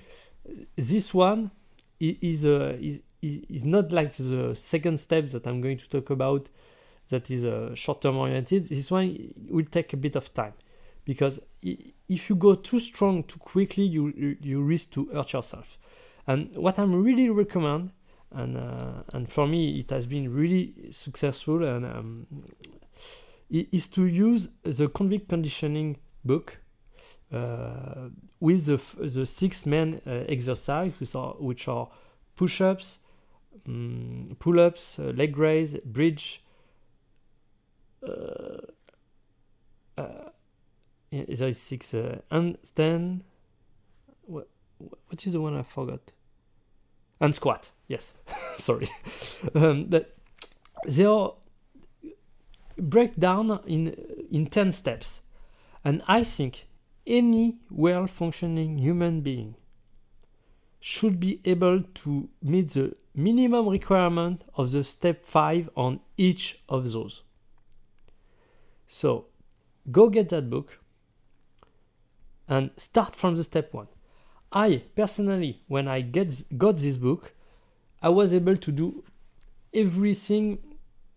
this 0.76 1.12
one 1.12 1.50
is 1.98 2.44
uh, 2.44 2.76
is, 2.80 3.00
is 3.22 3.64
not 3.64 3.92
like 3.92 4.14
the 4.14 4.54
second 4.54 4.98
step 4.98 5.28
that 5.28 5.46
i'm 5.46 5.60
going 5.60 5.76
to 5.76 5.88
talk 5.88 6.10
about 6.10 6.48
that 7.10 7.30
is 7.30 7.44
uh, 7.44 7.74
short 7.74 8.00
term 8.00 8.16
oriented 8.16 8.68
this 8.68 8.90
one 8.90 9.32
will 9.48 9.66
take 9.66 9.92
a 9.92 9.96
bit 9.96 10.16
of 10.16 10.32
time. 10.32 10.54
Because 11.04 11.40
if 11.62 12.28
you 12.30 12.36
go 12.36 12.54
too 12.54 12.80
strong 12.80 13.24
too 13.24 13.38
quickly 13.38 13.84
you 13.84 14.36
you 14.40 14.62
risk 14.62 14.92
to 14.92 15.06
hurt 15.06 15.32
yourself. 15.32 15.78
And 16.26 16.54
what 16.56 16.78
i'm 16.78 17.02
really 17.02 17.28
recommend 17.28 17.90
and 18.32 18.56
uh, 18.56 19.02
and 19.12 19.30
for 19.30 19.46
me 19.46 19.80
it 19.80 19.90
has 19.90 20.06
been 20.06 20.32
really 20.32 20.74
successful 20.90 21.64
and 21.64 21.84
um, 21.84 22.26
is 23.50 23.88
to 23.88 24.04
use 24.04 24.48
the 24.62 24.88
convict 24.88 25.28
conditioning 25.28 25.96
book 26.24 26.58
uh, 27.32 28.08
with 28.38 28.66
the, 28.66 28.80
the 28.98 29.26
six 29.26 29.66
main 29.66 30.00
uh, 30.06 30.24
exercise 30.28 30.92
which 30.98 31.14
are, 31.14 31.34
which 31.34 31.68
are 31.68 31.88
push-ups 32.36 32.98
um, 33.66 34.36
pull-ups 34.38 34.98
uh, 34.98 35.04
leg 35.16 35.36
raise 35.36 35.74
bridge 35.78 36.42
uh, 38.06 38.60
uh, 39.98 40.30
there 41.10 41.48
is 41.48 41.60
six 41.60 41.92
handstand 41.92 43.20
what, 44.22 44.48
what 44.78 45.26
is 45.26 45.32
the 45.32 45.40
one 45.40 45.56
I 45.56 45.62
forgot 45.62 46.12
and 47.20 47.34
squat. 47.34 47.70
Yes, 47.86 48.12
sorry. 48.56 48.88
um, 49.54 49.86
but 49.88 50.16
they 50.86 51.04
are 51.04 51.34
breakdown 52.78 53.60
in 53.66 53.88
in 54.30 54.46
10 54.46 54.72
steps 54.72 55.20
and 55.84 56.02
i 56.08 56.24
think 56.24 56.66
any 57.06 57.58
well 57.70 58.06
functioning 58.06 58.78
human 58.78 59.20
being 59.20 59.54
should 60.80 61.20
be 61.20 61.40
able 61.44 61.82
to 61.94 62.30
meet 62.42 62.70
the 62.70 62.94
minimum 63.14 63.68
requirement 63.68 64.42
of 64.54 64.70
the 64.72 64.82
step 64.82 65.26
5 65.26 65.68
on 65.76 66.00
each 66.16 66.60
of 66.70 66.90
those 66.92 67.22
so 68.92 69.26
go 69.90 70.10
get 70.10 70.28
that 70.28 70.50
book 70.50 70.78
and 72.48 72.70
start 72.76 73.16
from 73.16 73.36
the 73.36 73.44
step 73.44 73.72
1 73.72 73.86
I 74.52 74.82
personally, 74.96 75.62
when 75.68 75.86
I 75.86 76.00
get 76.00 76.58
got 76.58 76.78
this 76.78 76.96
book, 76.96 77.32
I 78.02 78.08
was 78.08 78.32
able 78.32 78.56
to 78.56 78.72
do 78.72 79.04
everything 79.72 80.58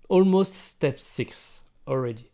almost 0.08 0.54
step 0.54 1.00
six 1.00 1.64
already. 1.88 2.30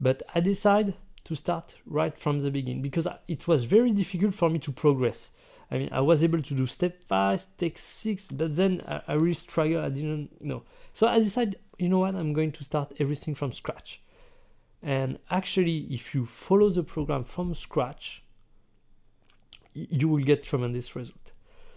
But 0.00 0.22
I 0.34 0.40
decided 0.40 0.94
to 1.24 1.34
start 1.34 1.74
right 1.86 2.18
from 2.18 2.40
the 2.40 2.50
beginning 2.50 2.82
because 2.82 3.06
it 3.28 3.46
was 3.46 3.64
very 3.64 3.92
difficult 3.92 4.34
for 4.34 4.48
me 4.48 4.58
to 4.60 4.72
progress. 4.72 5.30
I 5.70 5.78
mean, 5.78 5.88
I 5.92 6.00
was 6.00 6.22
able 6.22 6.42
to 6.42 6.54
do 6.54 6.66
step 6.66 7.02
five, 7.04 7.40
step 7.40 7.76
six, 7.76 8.26
but 8.30 8.56
then 8.56 8.82
I, 8.86 9.02
I 9.08 9.12
really 9.14 9.34
struggled. 9.34 9.84
I 9.84 9.88
didn't 9.88 10.42
know. 10.42 10.62
So 10.94 11.06
I 11.06 11.18
decided, 11.18 11.58
you 11.78 11.88
know 11.88 11.98
what, 11.98 12.14
I'm 12.14 12.32
going 12.32 12.52
to 12.52 12.64
start 12.64 12.94
everything 12.98 13.34
from 13.34 13.52
scratch. 13.52 14.00
And 14.84 15.18
actually, 15.30 15.88
if 15.90 16.14
you 16.14 16.26
follow 16.26 16.68
the 16.68 16.82
program 16.82 17.24
from 17.24 17.54
scratch, 17.54 18.22
you 19.72 20.08
will 20.08 20.22
get 20.22 20.42
tremendous 20.42 20.94
result. 20.94 21.32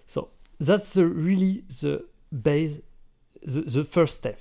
So 0.08 0.30
that's 0.60 0.94
the, 0.94 1.08
really 1.08 1.64
the 1.82 2.06
base, 2.32 2.80
the, 3.42 3.62
the 3.62 3.86
first 3.86 4.18
step. 4.18 4.40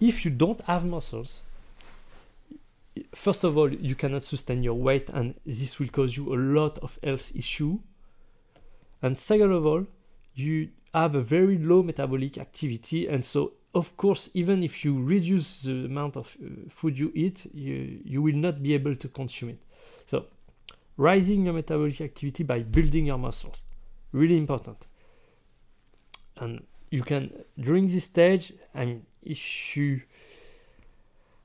if 0.00 0.24
you 0.24 0.30
don't 0.30 0.60
have 0.62 0.84
muscles, 0.84 1.42
first 3.14 3.44
of 3.44 3.56
all, 3.58 3.72
you 3.72 3.94
cannot 3.94 4.24
sustain 4.24 4.62
your 4.62 4.74
weight, 4.74 5.08
and 5.10 5.34
this 5.44 5.78
will 5.78 5.88
cause 5.88 6.16
you 6.16 6.34
a 6.34 6.36
lot 6.36 6.78
of 6.78 6.98
health 7.02 7.32
issue. 7.34 7.80
And 9.02 9.18
second 9.18 9.52
of 9.52 9.66
all, 9.66 9.86
you 10.34 10.70
have 10.94 11.14
a 11.14 11.20
very 11.20 11.58
low 11.58 11.82
metabolic 11.82 12.38
activity, 12.38 13.06
and 13.06 13.24
so 13.24 13.52
of 13.78 13.96
course, 13.96 14.28
even 14.34 14.62
if 14.62 14.84
you 14.84 15.02
reduce 15.02 15.62
the 15.62 15.86
amount 15.86 16.16
of 16.16 16.36
uh, 16.42 16.68
food 16.68 16.98
you 16.98 17.12
eat, 17.14 17.46
you, 17.54 18.00
you 18.04 18.20
will 18.20 18.34
not 18.34 18.62
be 18.62 18.74
able 18.74 18.96
to 18.96 19.08
consume 19.08 19.50
it. 19.50 19.58
So, 20.06 20.26
rising 20.96 21.44
your 21.44 21.54
metabolic 21.54 22.00
activity 22.00 22.42
by 22.42 22.60
building 22.60 23.06
your 23.06 23.18
muscles, 23.18 23.62
really 24.12 24.36
important. 24.36 24.86
And 26.36 26.66
you 26.90 27.02
can 27.02 27.44
during 27.58 27.86
this 27.86 28.04
stage. 28.04 28.52
I 28.74 28.84
mean, 28.84 29.06
if 29.22 29.76
you 29.76 30.02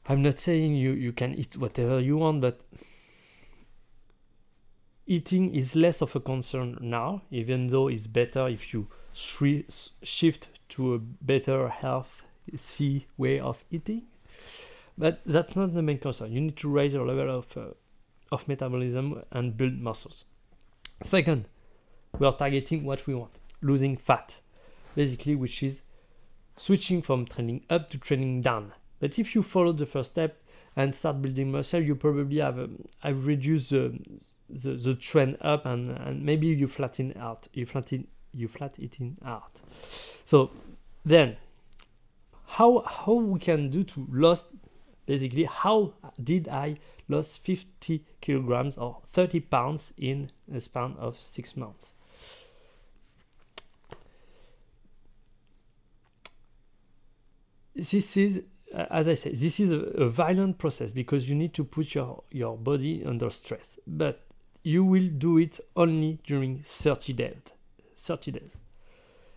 I'm 0.05 0.21
not 0.21 0.39
saying 0.39 0.75
you, 0.75 0.91
you 0.91 1.13
can 1.13 1.33
eat 1.35 1.55
whatever 1.55 1.99
you 1.99 2.17
want, 2.17 2.41
but 2.41 2.59
eating 5.05 5.55
is 5.55 5.75
less 5.75 6.01
of 6.01 6.15
a 6.15 6.19
concern 6.19 6.77
now, 6.81 7.21
even 7.31 7.67
though 7.67 7.87
it's 7.87 8.07
better 8.07 8.47
if 8.47 8.73
you 8.73 8.87
shift 9.13 10.49
to 10.75 10.95
a 10.95 10.99
better 10.99 11.69
healthy 11.69 13.07
way 13.17 13.39
of 13.39 13.63
eating. 13.71 14.03
But 14.97 15.21
that's 15.25 15.55
not 15.55 15.73
the 15.73 15.81
main 15.81 15.97
concern. 15.97 16.31
You 16.31 16.41
need 16.41 16.57
to 16.57 16.69
raise 16.69 16.93
your 16.93 17.05
level 17.05 17.39
of, 17.39 17.57
uh, 17.57 17.73
of 18.31 18.47
metabolism 18.47 19.23
and 19.31 19.57
build 19.57 19.79
muscles. 19.79 20.25
Second, 21.01 21.45
we 22.19 22.27
are 22.27 22.37
targeting 22.37 22.83
what 22.83 23.07
we 23.07 23.15
want 23.15 23.39
losing 23.61 23.95
fat, 23.95 24.37
basically, 24.93 25.35
which 25.35 25.63
is 25.63 25.81
switching 26.57 27.01
from 27.01 27.25
training 27.25 27.63
up 27.69 27.89
to 27.89 27.97
training 27.97 28.41
down 28.41 28.73
but 29.03 29.19
if 29.19 29.35
you 29.35 29.43
follow 29.43 29.73
the 29.73 29.85
first 29.85 30.11
step 30.11 30.41
and 30.77 30.95
start 30.95 31.21
building 31.21 31.51
muscle, 31.51 31.81
you 31.81 31.93
probably 31.93 32.37
have 32.37 32.57
um, 32.57 32.87
have 32.99 33.27
reduced 33.27 33.71
the, 33.71 33.99
the, 34.49 34.75
the 34.75 34.95
trend 34.95 35.35
up 35.41 35.65
and, 35.65 35.91
and 35.97 36.23
maybe 36.23 36.47
you 36.47 36.69
flatten 36.69 37.13
out. 37.19 37.49
You 37.51 37.65
flatten 37.65 38.07
you 38.33 38.47
flat 38.47 38.75
eating 38.77 39.17
out. 39.25 39.51
So 40.25 40.51
then 41.05 41.37
how 42.45 42.83
how 42.85 43.13
we 43.13 43.39
can 43.39 43.69
do 43.69 43.83
to 43.83 44.07
lose 44.09 44.43
basically 45.05 45.43
how 45.43 45.93
did 46.23 46.47
I 46.47 46.77
lose 47.09 47.35
50 47.37 48.05
kilograms 48.21 48.77
or 48.77 49.01
30 49.11 49.41
pounds 49.41 49.93
in 49.97 50.31
a 50.53 50.61
span 50.61 50.95
of 50.97 51.19
six 51.19 51.57
months? 51.57 51.93
This 57.75 58.15
is 58.17 58.43
uh, 58.73 58.85
as 58.89 59.07
I 59.07 59.13
say, 59.13 59.31
this 59.31 59.59
is 59.59 59.71
a, 59.71 59.77
a, 59.77 60.09
violent 60.09 60.57
process 60.57 60.89
because 60.89 61.29
you 61.29 61.35
need 61.35 61.53
to 61.53 61.63
put 61.63 61.93
your, 61.93 62.23
your 62.31 62.57
body 62.57 63.05
under 63.05 63.29
stress. 63.29 63.77
But 63.85 64.21
you 64.63 64.83
will 64.83 65.09
do 65.09 65.37
it 65.37 65.59
only 65.75 66.19
during 66.23 66.63
30 66.63 67.13
days. 67.13 67.52
30 68.03 68.31
days. 68.31 68.51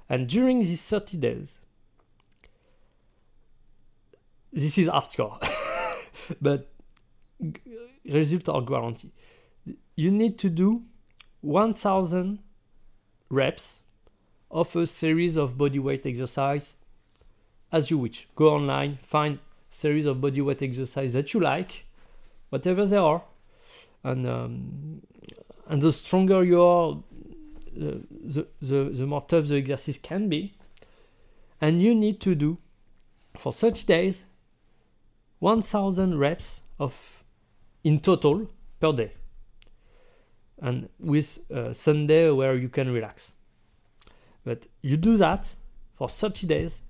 And 0.08 0.28
during 0.28 0.60
these 0.60 0.82
30 0.82 1.16
days, 1.16 1.58
this 4.52 4.78
is 4.78 4.88
hardcore, 4.88 5.38
but 6.40 6.68
results 8.04 8.48
are 8.48 8.62
guaranteed. 8.62 9.12
You 9.94 10.10
need 10.10 10.38
to 10.38 10.50
do 10.50 10.82
1000 11.40 12.38
reps 13.28 13.80
of 14.50 14.74
a 14.76 14.86
series 14.86 15.36
of 15.36 15.58
body 15.58 15.78
weight 15.78 16.06
exercise 16.06 16.74
as 17.72 17.90
you 17.90 17.98
wish. 17.98 18.28
Go 18.36 18.54
online, 18.54 18.98
find 19.02 19.38
series 19.70 20.06
of 20.06 20.20
body 20.20 20.40
weight 20.40 20.62
exercise 20.62 21.12
that 21.12 21.34
you 21.34 21.40
like, 21.40 21.84
whatever 22.50 22.86
they 22.86 22.96
are, 22.96 23.22
and 24.04 24.26
um, 24.26 25.02
and 25.68 25.82
the 25.82 25.92
stronger 25.92 26.44
you 26.44 26.62
are, 26.62 26.96
the, 27.76 28.46
the, 28.60 28.90
the, 28.90 29.06
more 29.06 29.24
tough 29.26 29.46
the 29.46 29.56
exercise 29.56 29.98
can 29.98 30.28
be. 30.28 30.54
And 31.60 31.82
you 31.82 31.94
need 31.94 32.20
to 32.22 32.34
do 32.34 32.58
for 33.36 33.52
30 33.52 33.84
days 33.84 34.24
1000 35.38 36.18
reps 36.18 36.62
of 36.78 36.94
in 37.84 38.00
total 38.00 38.48
per 38.80 38.92
day 38.92 39.12
and 40.60 40.88
with 40.98 41.40
Sunday 41.72 42.30
where 42.30 42.54
you 42.56 42.68
can 42.68 42.90
relax. 42.90 43.32
But 44.44 44.66
you 44.80 44.96
do 44.96 45.16
that 45.16 45.48
for 45.94 46.08
30 46.08 46.46
days 46.46 46.80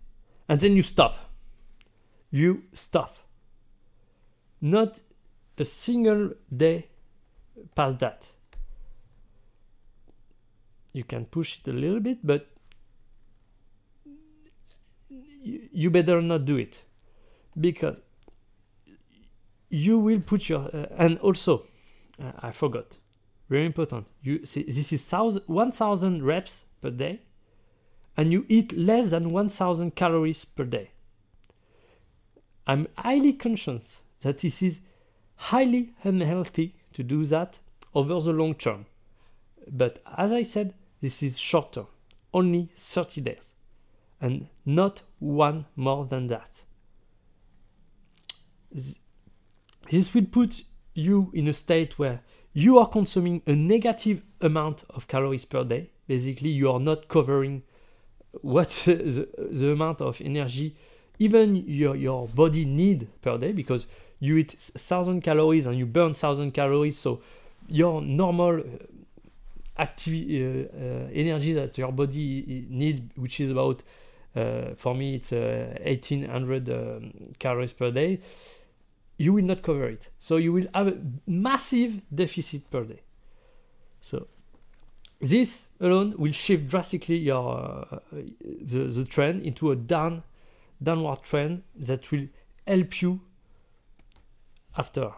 and 0.48 0.60
then 0.60 0.76
you 0.76 0.82
stop. 0.82 1.16
You 2.30 2.62
stop. 2.72 3.16
Not 4.60 5.00
a 5.58 5.64
single 5.64 6.32
day 6.54 6.88
past 7.74 7.98
that. 8.00 8.28
You 10.96 11.04
can 11.04 11.26
push 11.26 11.58
it 11.58 11.68
a 11.68 11.74
little 11.74 12.00
bit, 12.00 12.26
but 12.26 12.48
you 15.44 15.90
better 15.90 16.22
not 16.22 16.46
do 16.46 16.56
it 16.56 16.80
because 17.60 17.96
you 19.68 19.98
will 19.98 20.20
put 20.20 20.48
your 20.48 20.70
uh, 20.74 20.86
and 20.96 21.18
also 21.18 21.66
uh, 22.20 22.32
I 22.40 22.50
forgot 22.50 22.96
very 23.48 23.66
important 23.66 24.06
you 24.22 24.44
see 24.46 24.62
this 24.62 24.92
is 24.92 25.12
1000 25.12 26.24
reps 26.24 26.64
per 26.80 26.90
day 26.90 27.20
and 28.16 28.32
you 28.32 28.46
eat 28.48 28.72
less 28.72 29.10
than 29.10 29.30
1000 29.30 29.94
calories 29.94 30.44
per 30.46 30.64
day. 30.64 30.90
I'm 32.66 32.88
highly 32.96 33.34
conscious 33.34 34.00
that 34.22 34.38
this 34.38 34.62
is 34.62 34.80
highly 35.36 35.92
unhealthy 36.02 36.74
to 36.94 37.02
do 37.02 37.24
that 37.26 37.58
over 37.94 38.18
the 38.18 38.32
long 38.32 38.54
term. 38.54 38.86
But 39.70 40.02
as 40.16 40.32
I 40.32 40.42
said, 40.42 40.74
this 41.00 41.22
is 41.22 41.38
short 41.38 41.72
term, 41.72 41.86
only 42.32 42.70
30 42.76 43.20
days, 43.20 43.54
and 44.20 44.48
not 44.64 45.02
one 45.18 45.66
more 45.76 46.04
than 46.06 46.28
that. 46.28 46.62
This 49.90 50.14
will 50.14 50.26
put 50.26 50.64
you 50.94 51.30
in 51.34 51.48
a 51.48 51.52
state 51.52 51.98
where 51.98 52.20
you 52.52 52.78
are 52.78 52.88
consuming 52.88 53.42
a 53.46 53.52
negative 53.52 54.22
amount 54.40 54.84
of 54.90 55.06
calories 55.08 55.44
per 55.44 55.64
day. 55.64 55.90
Basically, 56.06 56.50
you 56.50 56.70
are 56.70 56.80
not 56.80 57.08
covering 57.08 57.62
what 58.42 58.68
the, 58.86 59.28
the 59.50 59.72
amount 59.72 60.00
of 60.00 60.20
energy 60.20 60.76
even 61.18 61.56
your, 61.56 61.96
your 61.96 62.28
body 62.28 62.64
need 62.64 63.08
per 63.22 63.38
day 63.38 63.52
because 63.52 63.86
you 64.18 64.36
eat 64.36 64.54
1000 64.74 65.20
calories 65.22 65.66
and 65.66 65.78
you 65.78 65.86
burn 65.86 66.08
1000 66.08 66.52
calories 66.52 66.98
so 66.98 67.20
your 67.68 68.00
normal 68.02 68.62
uh, 69.78 69.82
uh, 69.82 71.08
energy 71.12 71.52
that 71.52 71.76
your 71.76 71.92
body 71.92 72.66
need 72.70 73.10
which 73.16 73.40
is 73.40 73.50
about 73.50 73.82
uh, 74.34 74.74
for 74.76 74.94
me 74.94 75.16
it's 75.16 75.32
1800 75.32 76.68
uh, 76.68 76.72
um, 76.74 77.12
calories 77.38 77.72
per 77.72 77.90
day 77.90 78.20
you 79.18 79.32
will 79.32 79.44
not 79.44 79.62
cover 79.62 79.88
it. 79.88 80.08
So 80.18 80.36
you 80.36 80.52
will 80.52 80.66
have 80.74 80.88
a 80.88 80.98
massive 81.26 82.02
deficit 82.14 82.70
per 82.70 82.84
day. 82.84 83.00
So 84.00 84.28
this 85.20 85.66
alone 85.80 86.14
will 86.18 86.32
shift 86.32 86.68
drastically 86.68 87.16
your 87.16 87.86
uh, 87.90 87.98
the, 88.12 88.84
the 88.84 89.04
trend 89.04 89.42
into 89.42 89.70
a 89.70 89.76
down 89.76 90.22
downward 90.82 91.22
trend 91.22 91.62
that 91.76 92.10
will 92.12 92.28
help 92.66 93.00
you 93.00 93.20
after. 94.76 95.12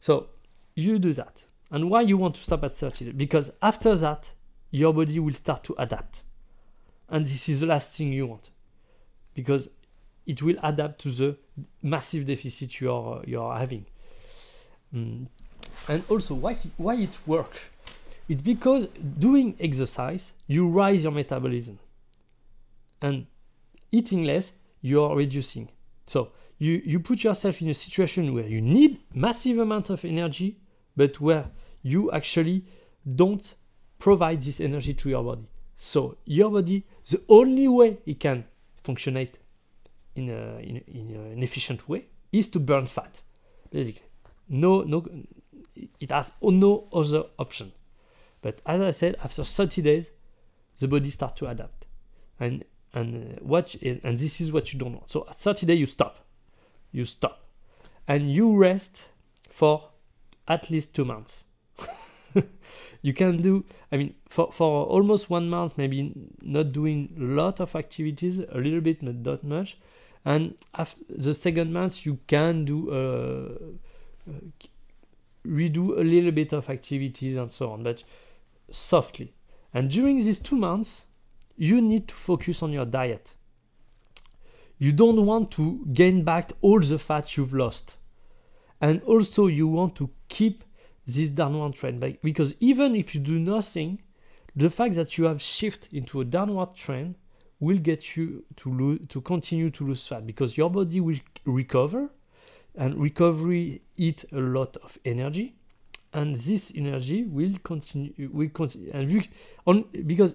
So 0.00 0.26
you 0.74 0.98
do 0.98 1.12
that 1.12 1.44
and 1.70 1.90
why 1.90 2.00
you 2.00 2.16
want 2.16 2.34
to 2.34 2.40
stop 2.40 2.64
at 2.64 2.72
30 2.72 3.12
because 3.12 3.50
after 3.62 3.96
that 3.96 4.32
your 4.70 4.92
body 4.92 5.18
will 5.18 5.34
start 5.34 5.64
to 5.64 5.74
adapt 5.78 6.22
and 7.08 7.26
this 7.26 7.48
is 7.48 7.60
the 7.60 7.66
last 7.66 7.96
thing 7.96 8.12
you 8.12 8.26
want 8.26 8.50
because 9.34 9.68
it 10.26 10.42
will 10.42 10.56
adapt 10.62 11.00
to 11.00 11.10
the 11.10 11.36
massive 11.82 12.26
deficit 12.26 12.80
you 12.80 12.92
are 12.92 13.22
you 13.26 13.40
are 13.40 13.58
having 13.58 13.84
mm. 14.94 15.26
and 15.88 16.04
also 16.08 16.34
why 16.34 16.56
why 16.76 16.94
it 16.94 17.18
works 17.26 17.58
it's 18.30 18.42
because 18.42 18.86
doing 19.18 19.56
exercise, 19.58 20.34
you 20.46 20.68
rise 20.68 21.02
your 21.02 21.10
metabolism. 21.10 21.80
And 23.02 23.26
eating 23.90 24.22
less, 24.22 24.52
you're 24.80 25.16
reducing. 25.16 25.68
So 26.06 26.30
you, 26.56 26.80
you 26.84 27.00
put 27.00 27.24
yourself 27.24 27.60
in 27.60 27.70
a 27.70 27.74
situation 27.74 28.32
where 28.32 28.46
you 28.46 28.60
need 28.60 29.00
massive 29.12 29.58
amount 29.58 29.90
of 29.90 30.04
energy, 30.04 30.58
but 30.96 31.20
where 31.20 31.46
you 31.82 32.10
actually 32.12 32.64
don't 33.14 33.54
provide 33.98 34.42
this 34.42 34.60
energy 34.60 34.94
to 34.94 35.08
your 35.08 35.24
body. 35.24 35.48
So 35.78 36.16
your 36.24 36.50
body, 36.50 36.84
the 37.08 37.22
only 37.28 37.68
way 37.68 37.98
it 38.06 38.20
can 38.20 38.44
functionate 38.84 39.34
in, 40.14 40.30
a, 40.30 40.58
in, 40.58 40.82
in 40.86 41.16
an 41.32 41.42
efficient 41.42 41.88
way 41.88 42.06
is 42.32 42.48
to 42.48 42.60
burn 42.60 42.86
fat, 42.86 43.22
basically. 43.70 44.02
No, 44.48 44.82
no, 44.82 45.06
it 45.98 46.10
has 46.10 46.32
no 46.42 46.88
other 46.92 47.24
option. 47.38 47.72
But 48.42 48.60
as 48.66 48.80
I 48.80 48.90
said, 48.90 49.16
after 49.22 49.44
30 49.44 49.82
days, 49.82 50.10
the 50.78 50.88
body 50.88 51.10
starts 51.10 51.38
to 51.40 51.46
adapt. 51.46 51.86
And 52.38 52.64
and 52.92 53.38
uh, 53.38 53.40
what 53.40 53.74
is 53.80 54.00
and 54.02 54.18
this 54.18 54.40
is 54.40 54.52
what 54.52 54.72
you 54.72 54.78
don't 54.78 54.94
want 54.94 55.08
so 55.08 55.26
at 55.28 55.36
30 55.36 55.66
days 55.66 55.78
you 55.78 55.86
stop 55.86 56.24
you 56.92 57.04
stop 57.04 57.44
and 58.08 58.32
you 58.32 58.56
rest 58.56 59.08
for 59.48 59.90
at 60.48 60.70
least 60.70 60.94
two 60.94 61.04
months 61.04 61.44
you 63.02 63.12
can 63.14 63.40
do 63.40 63.64
i 63.92 63.96
mean 63.96 64.14
for, 64.30 64.52
for 64.52 64.86
almost 64.86 65.28
one 65.28 65.48
month 65.48 65.76
maybe 65.76 66.12
not 66.40 66.72
doing 66.72 67.12
a 67.18 67.22
lot 67.22 67.60
of 67.60 67.74
activities 67.74 68.38
a 68.38 68.58
little 68.58 68.80
bit 68.80 69.04
but 69.04 69.16
not 69.24 69.44
much. 69.44 69.76
And 70.24 70.54
after 70.74 71.02
the 71.08 71.34
second 71.34 71.72
month 71.72 72.06
you 72.06 72.18
can 72.26 72.64
do 72.64 72.90
uh, 72.90 74.30
uh, 74.30 74.32
redo 75.46 75.98
a 75.98 76.04
little 76.04 76.30
bit 76.30 76.52
of 76.52 76.68
activities 76.68 77.36
and 77.36 77.50
so 77.50 77.70
on 77.70 77.82
but 77.82 78.04
softly. 78.70 79.34
And 79.72 79.90
during 79.90 80.18
these 80.18 80.38
two 80.38 80.56
months 80.56 81.06
you 81.56 81.80
need 81.80 82.08
to 82.08 82.14
focus 82.14 82.62
on 82.62 82.72
your 82.72 82.86
diet. 82.86 83.34
You 84.78 84.92
don't 84.92 85.26
want 85.26 85.50
to 85.52 85.86
gain 85.92 86.22
back 86.22 86.52
all 86.62 86.80
the 86.80 86.98
fat 86.98 87.36
you've 87.36 87.52
lost. 87.52 87.96
And 88.80 89.02
also 89.02 89.46
you 89.46 89.66
want 89.66 89.96
to 89.96 90.10
keep 90.28 90.64
this 91.14 91.30
downward 91.30 91.74
trend. 91.74 92.00
Because 92.22 92.54
even 92.60 92.94
if 92.94 93.14
you 93.14 93.20
do 93.20 93.38
nothing 93.38 94.00
the 94.56 94.70
fact 94.70 94.94
that 94.94 95.16
you 95.16 95.24
have 95.24 95.40
shift 95.40 95.88
into 95.92 96.20
a 96.20 96.24
downward 96.24 96.74
trend 96.74 97.14
will 97.60 97.78
get 97.78 98.16
you 98.16 98.44
to 98.56 98.98
to 99.08 99.20
continue 99.20 99.70
to 99.70 99.86
lose 99.86 100.06
fat 100.06 100.26
because 100.26 100.56
your 100.56 100.70
body 100.70 101.00
will 101.00 101.18
recover 101.44 102.10
and 102.74 102.98
recovery 102.98 103.82
eat 103.96 104.24
a 104.32 104.38
lot 104.38 104.76
of 104.78 104.98
energy 105.04 105.54
and 106.12 106.34
this 106.34 106.72
energy 106.74 107.24
will 107.24 107.54
continue 107.62 108.12
will 108.32 108.48
continue. 108.48 108.90
And 108.92 109.08
we, 109.12 109.30
on 109.66 109.84
because 110.06 110.34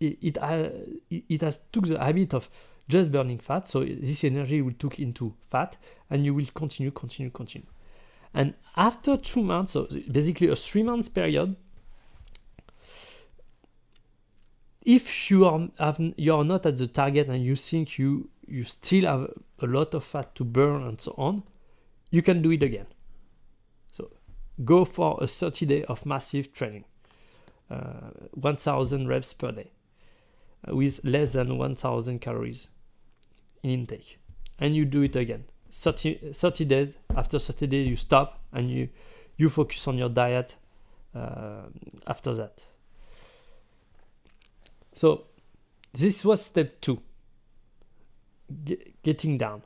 it, 0.00 0.18
it, 0.20 0.38
uh, 0.38 0.70
it 1.10 1.42
has 1.42 1.60
took 1.70 1.86
the 1.86 1.98
habit 1.98 2.34
of 2.34 2.48
just 2.88 3.12
burning 3.12 3.38
fat. 3.38 3.68
So 3.68 3.84
this 3.84 4.24
energy 4.24 4.60
will 4.62 4.74
took 4.78 4.98
into 4.98 5.34
fat 5.50 5.76
and 6.10 6.24
you 6.24 6.34
will 6.34 6.46
continue 6.54 6.90
continue 6.90 7.30
continue 7.30 7.66
and 8.34 8.54
after 8.76 9.16
two 9.16 9.42
months, 9.42 9.72
so 9.72 9.86
basically 10.10 10.48
a 10.48 10.56
three 10.56 10.82
months 10.82 11.08
period, 11.08 11.56
if 14.84 15.30
you 15.30 15.44
are 15.44 15.68
have, 15.78 16.00
you 16.16 16.34
are 16.34 16.44
not 16.44 16.66
at 16.66 16.76
the 16.76 16.86
target 16.86 17.28
and 17.28 17.44
you 17.44 17.56
think 17.56 17.98
you 17.98 18.30
you 18.46 18.64
still 18.64 19.04
have 19.04 19.30
a 19.60 19.66
lot 19.66 19.94
of 19.94 20.04
fat 20.04 20.34
to 20.34 20.44
burn 20.44 20.82
and 20.82 21.00
so 21.00 21.14
on, 21.16 21.42
you 22.10 22.22
can 22.22 22.42
do 22.42 22.50
it 22.50 22.62
again. 22.62 22.86
So 23.92 24.10
go 24.64 24.84
for 24.84 25.18
a 25.22 25.26
30 25.26 25.66
day 25.66 25.84
of 25.84 26.04
massive 26.04 26.52
training, 26.52 26.84
uh, 27.70 28.10
1000 28.32 29.06
reps 29.06 29.32
per 29.32 29.52
day, 29.52 29.70
uh, 30.68 30.74
with 30.74 31.04
less 31.04 31.34
than 31.34 31.58
1000 31.58 32.20
calories 32.20 32.68
in 33.62 33.70
intake, 33.70 34.18
and 34.58 34.74
you 34.74 34.84
do 34.84 35.02
it 35.02 35.14
again. 35.14 35.44
30, 35.72 36.32
30 36.32 36.64
days 36.66 36.94
after 37.16 37.38
30 37.38 37.66
days 37.66 37.88
you 37.88 37.96
stop 37.96 38.40
and 38.52 38.70
you 38.70 38.88
you 39.38 39.48
focus 39.48 39.88
on 39.88 39.96
your 39.96 40.10
diet 40.10 40.54
uh, 41.14 41.62
after 42.06 42.34
that. 42.34 42.60
So 44.94 45.24
this 45.92 46.24
was 46.24 46.44
step 46.44 46.80
two. 46.80 47.00
Get, 48.64 49.02
getting 49.02 49.38
down. 49.38 49.62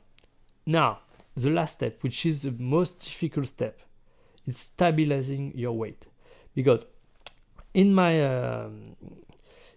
Now 0.65 0.99
the 1.35 1.49
last 1.49 1.75
step 1.75 2.01
which 2.01 2.25
is 2.25 2.43
the 2.43 2.51
most 2.51 3.01
difficult 3.01 3.47
step 3.47 3.81
is 4.47 4.57
stabilizing 4.57 5.51
your 5.55 5.73
weight. 5.73 6.05
Because 6.55 6.85
in 7.73 7.93
my 7.93 8.21
uh, 8.23 8.69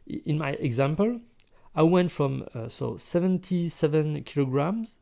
in 0.06 0.38
my 0.38 0.52
example 0.52 1.20
i 1.74 1.82
went 1.82 2.10
from 2.10 2.44
uh, 2.54 2.66
so 2.68 2.96
77 2.96 4.24
kilograms 4.24 4.99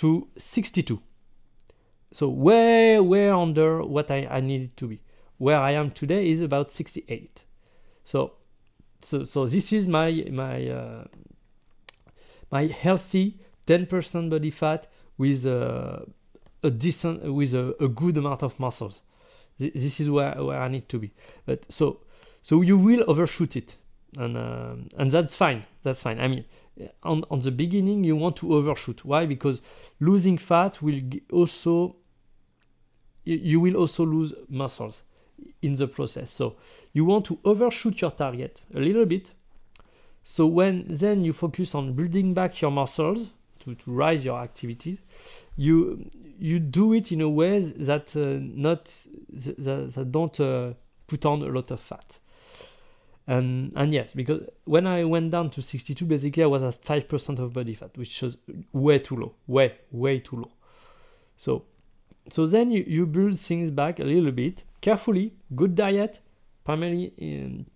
to 0.00 0.28
62. 0.38 0.98
So 2.12 2.28
way, 2.30 2.98
way 3.00 3.28
under 3.28 3.82
what 3.82 4.10
I, 4.10 4.26
I 4.30 4.40
needed 4.40 4.74
to 4.78 4.88
be. 4.88 5.02
Where 5.36 5.58
I 5.58 5.72
am 5.72 5.90
today 5.90 6.30
is 6.30 6.40
about 6.40 6.70
68. 6.70 7.42
So, 8.06 8.32
so, 9.02 9.24
so 9.24 9.46
this 9.46 9.72
is 9.74 9.86
my 9.86 10.24
my 10.30 10.68
uh, 10.68 11.04
my 12.50 12.66
healthy 12.66 13.40
10% 13.66 14.30
body 14.30 14.50
fat 14.50 14.90
with 15.18 15.44
a, 15.44 16.06
a 16.62 16.70
decent 16.70 17.22
with 17.32 17.52
a, 17.52 17.74
a 17.78 17.88
good 17.88 18.16
amount 18.16 18.42
of 18.42 18.58
muscles. 18.58 19.02
This 19.58 20.00
is 20.00 20.08
where, 20.08 20.42
where 20.42 20.60
I 20.60 20.68
need 20.68 20.88
to 20.88 20.98
be. 20.98 21.12
But 21.44 21.70
so 21.70 22.00
so 22.42 22.62
you 22.62 22.78
will 22.78 23.04
overshoot 23.06 23.54
it, 23.54 23.76
and 24.16 24.36
um, 24.36 24.88
and 24.96 25.10
that's 25.10 25.36
fine. 25.36 25.64
That's 25.82 26.00
fine. 26.00 26.18
I 26.20 26.26
mean, 26.28 26.46
on, 27.02 27.24
on 27.30 27.40
the 27.40 27.50
beginning 27.50 28.04
you 28.04 28.16
want 28.16 28.36
to 28.36 28.54
overshoot. 28.54 29.04
Why? 29.04 29.26
Because 29.26 29.60
losing 29.98 30.38
fat 30.38 30.82
will 30.82 31.00
also 31.32 31.96
you 33.24 33.60
will 33.60 33.76
also 33.76 34.04
lose 34.04 34.32
muscles 34.48 35.02
in 35.62 35.74
the 35.74 35.86
process. 35.86 36.32
So 36.32 36.56
you 36.92 37.04
want 37.04 37.26
to 37.26 37.38
overshoot 37.44 38.00
your 38.00 38.10
target 38.10 38.60
a 38.74 38.80
little 38.80 39.06
bit. 39.06 39.32
So 40.24 40.46
when 40.46 40.84
then 40.88 41.24
you 41.24 41.32
focus 41.32 41.74
on 41.74 41.92
building 41.92 42.34
back 42.34 42.60
your 42.60 42.70
muscles 42.70 43.30
to, 43.60 43.74
to 43.74 43.92
rise 43.92 44.24
your 44.24 44.40
activities. 44.40 44.98
You 45.56 46.10
you 46.38 46.58
do 46.58 46.94
it 46.94 47.12
in 47.12 47.20
a 47.20 47.28
way 47.28 47.60
that 47.60 48.16
uh, 48.16 48.38
not 48.40 48.84
that, 49.28 49.92
that 49.94 50.12
don't 50.12 50.40
uh, 50.40 50.72
put 51.06 51.26
on 51.26 51.42
a 51.42 51.46
lot 51.46 51.70
of 51.70 51.80
fat 51.80 52.18
and 53.26 53.72
and 53.76 53.92
yes, 53.92 54.12
because 54.12 54.42
when 54.64 54.86
I 54.86 55.04
went 55.04 55.30
down 55.30 55.50
to 55.50 55.62
62, 55.62 56.04
basically 56.04 56.42
I 56.42 56.46
was 56.46 56.62
at 56.62 56.82
5% 56.82 57.38
of 57.38 57.52
body 57.52 57.74
fat, 57.74 57.96
which 57.96 58.22
was 58.22 58.36
way 58.72 58.98
too 58.98 59.16
low, 59.16 59.34
way, 59.46 59.74
way 59.90 60.18
too 60.18 60.36
low. 60.36 60.50
So, 61.36 61.64
so 62.30 62.46
then 62.46 62.70
you, 62.70 62.84
you 62.86 63.06
build 63.06 63.38
things 63.38 63.70
back 63.70 64.00
a 64.00 64.04
little 64.04 64.32
bit, 64.32 64.64
carefully, 64.80 65.34
good 65.54 65.74
diet, 65.74 66.20
primarily 66.64 67.12
in, 67.18 67.66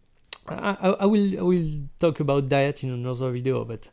I, 0.49 0.97
I, 1.01 1.07
will 1.07 1.39
I 1.39 1.43
will 1.43 1.81
talk 1.99 2.21
about 2.21 2.49
diet 2.49 2.83
in 2.83 2.91
another 2.91 3.31
video, 3.31 3.65
but 3.65 3.89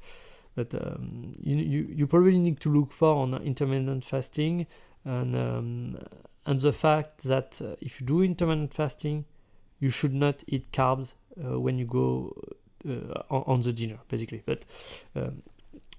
but 0.56 0.74
um, 0.76 1.36
you, 1.42 1.56
you 1.56 1.88
you 1.96 2.08
probably 2.08 2.38
need 2.38 2.60
to 2.62 2.70
look 2.70 2.92
for 2.92 3.16
on 3.16 3.34
intermittent 3.36 4.04
fasting 4.04 4.68
and 5.06 5.36
um, 5.36 5.98
and 6.46 6.60
the 6.60 6.74
fact 6.74 7.24
that 7.24 7.62
uh, 7.62 7.76
if 7.80 8.02
you 8.02 8.08
do 8.08 8.22
intermittent 8.22 8.74
fasting, 8.74 9.26
you 9.80 9.90
should 9.90 10.14
not 10.14 10.44
eat 10.48 10.72
carbs 10.72 11.14
when 11.36 11.78
you 11.78 11.86
go 11.86 12.36
uh, 12.88 13.22
on, 13.30 13.44
on, 13.48 13.62
the 13.62 13.74
dinner, 13.74 14.00
basically. 14.10 14.42
But 14.46 14.64
um, 15.16 15.44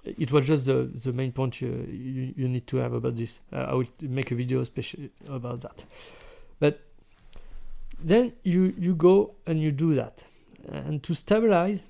it 0.05 0.33
was 0.33 0.47
just 0.47 0.66
the, 0.66 0.90
the 0.92 1.12
main 1.12 1.33
point 1.33 1.61
you, 1.61 1.68
you, 1.88 2.35
you 2.37 2.49
need 2.49 2.66
to 2.68 2.79
have 2.79 2.92
about 2.92 3.16
this. 3.16 3.40
Uh, 3.53 3.57
I 3.57 3.75
will 3.75 3.87
make 4.01 4.31
a 4.31 4.35
video 4.35 4.64
special 4.64 5.01
about 5.29 5.62
that. 5.62 5.85
But 6.59 6.81
then 8.03 8.33
you 8.42 8.75
you 8.77 8.95
go 8.95 9.35
and 9.47 9.61
you 9.61 9.71
do 9.71 9.95
that, 9.95 10.25
and 10.68 11.03
to 11.05 11.14
stabilize, 11.14 11.85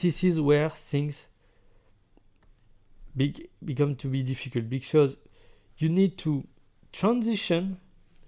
this 0.00 0.24
is 0.24 0.40
where 0.40 0.70
things 0.70 1.26
become 3.64 3.94
to 3.94 4.08
be 4.08 4.22
difficult 4.22 4.68
because 4.68 5.16
you 5.78 5.88
need 5.88 6.18
to 6.18 6.44
transition 6.92 7.78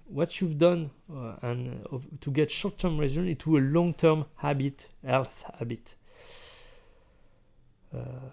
what 0.07 0.39
you've 0.39 0.57
done 0.57 0.91
uh, 1.13 1.35
and 1.41 1.85
uh, 1.91 1.97
to 2.21 2.31
get 2.31 2.49
short-term 2.49 2.97
result 2.97 3.27
into 3.27 3.57
a 3.57 3.59
long-term 3.59 4.25
habit, 4.35 4.87
health 5.05 5.43
habit. 5.59 5.95
Uh, 7.93 8.29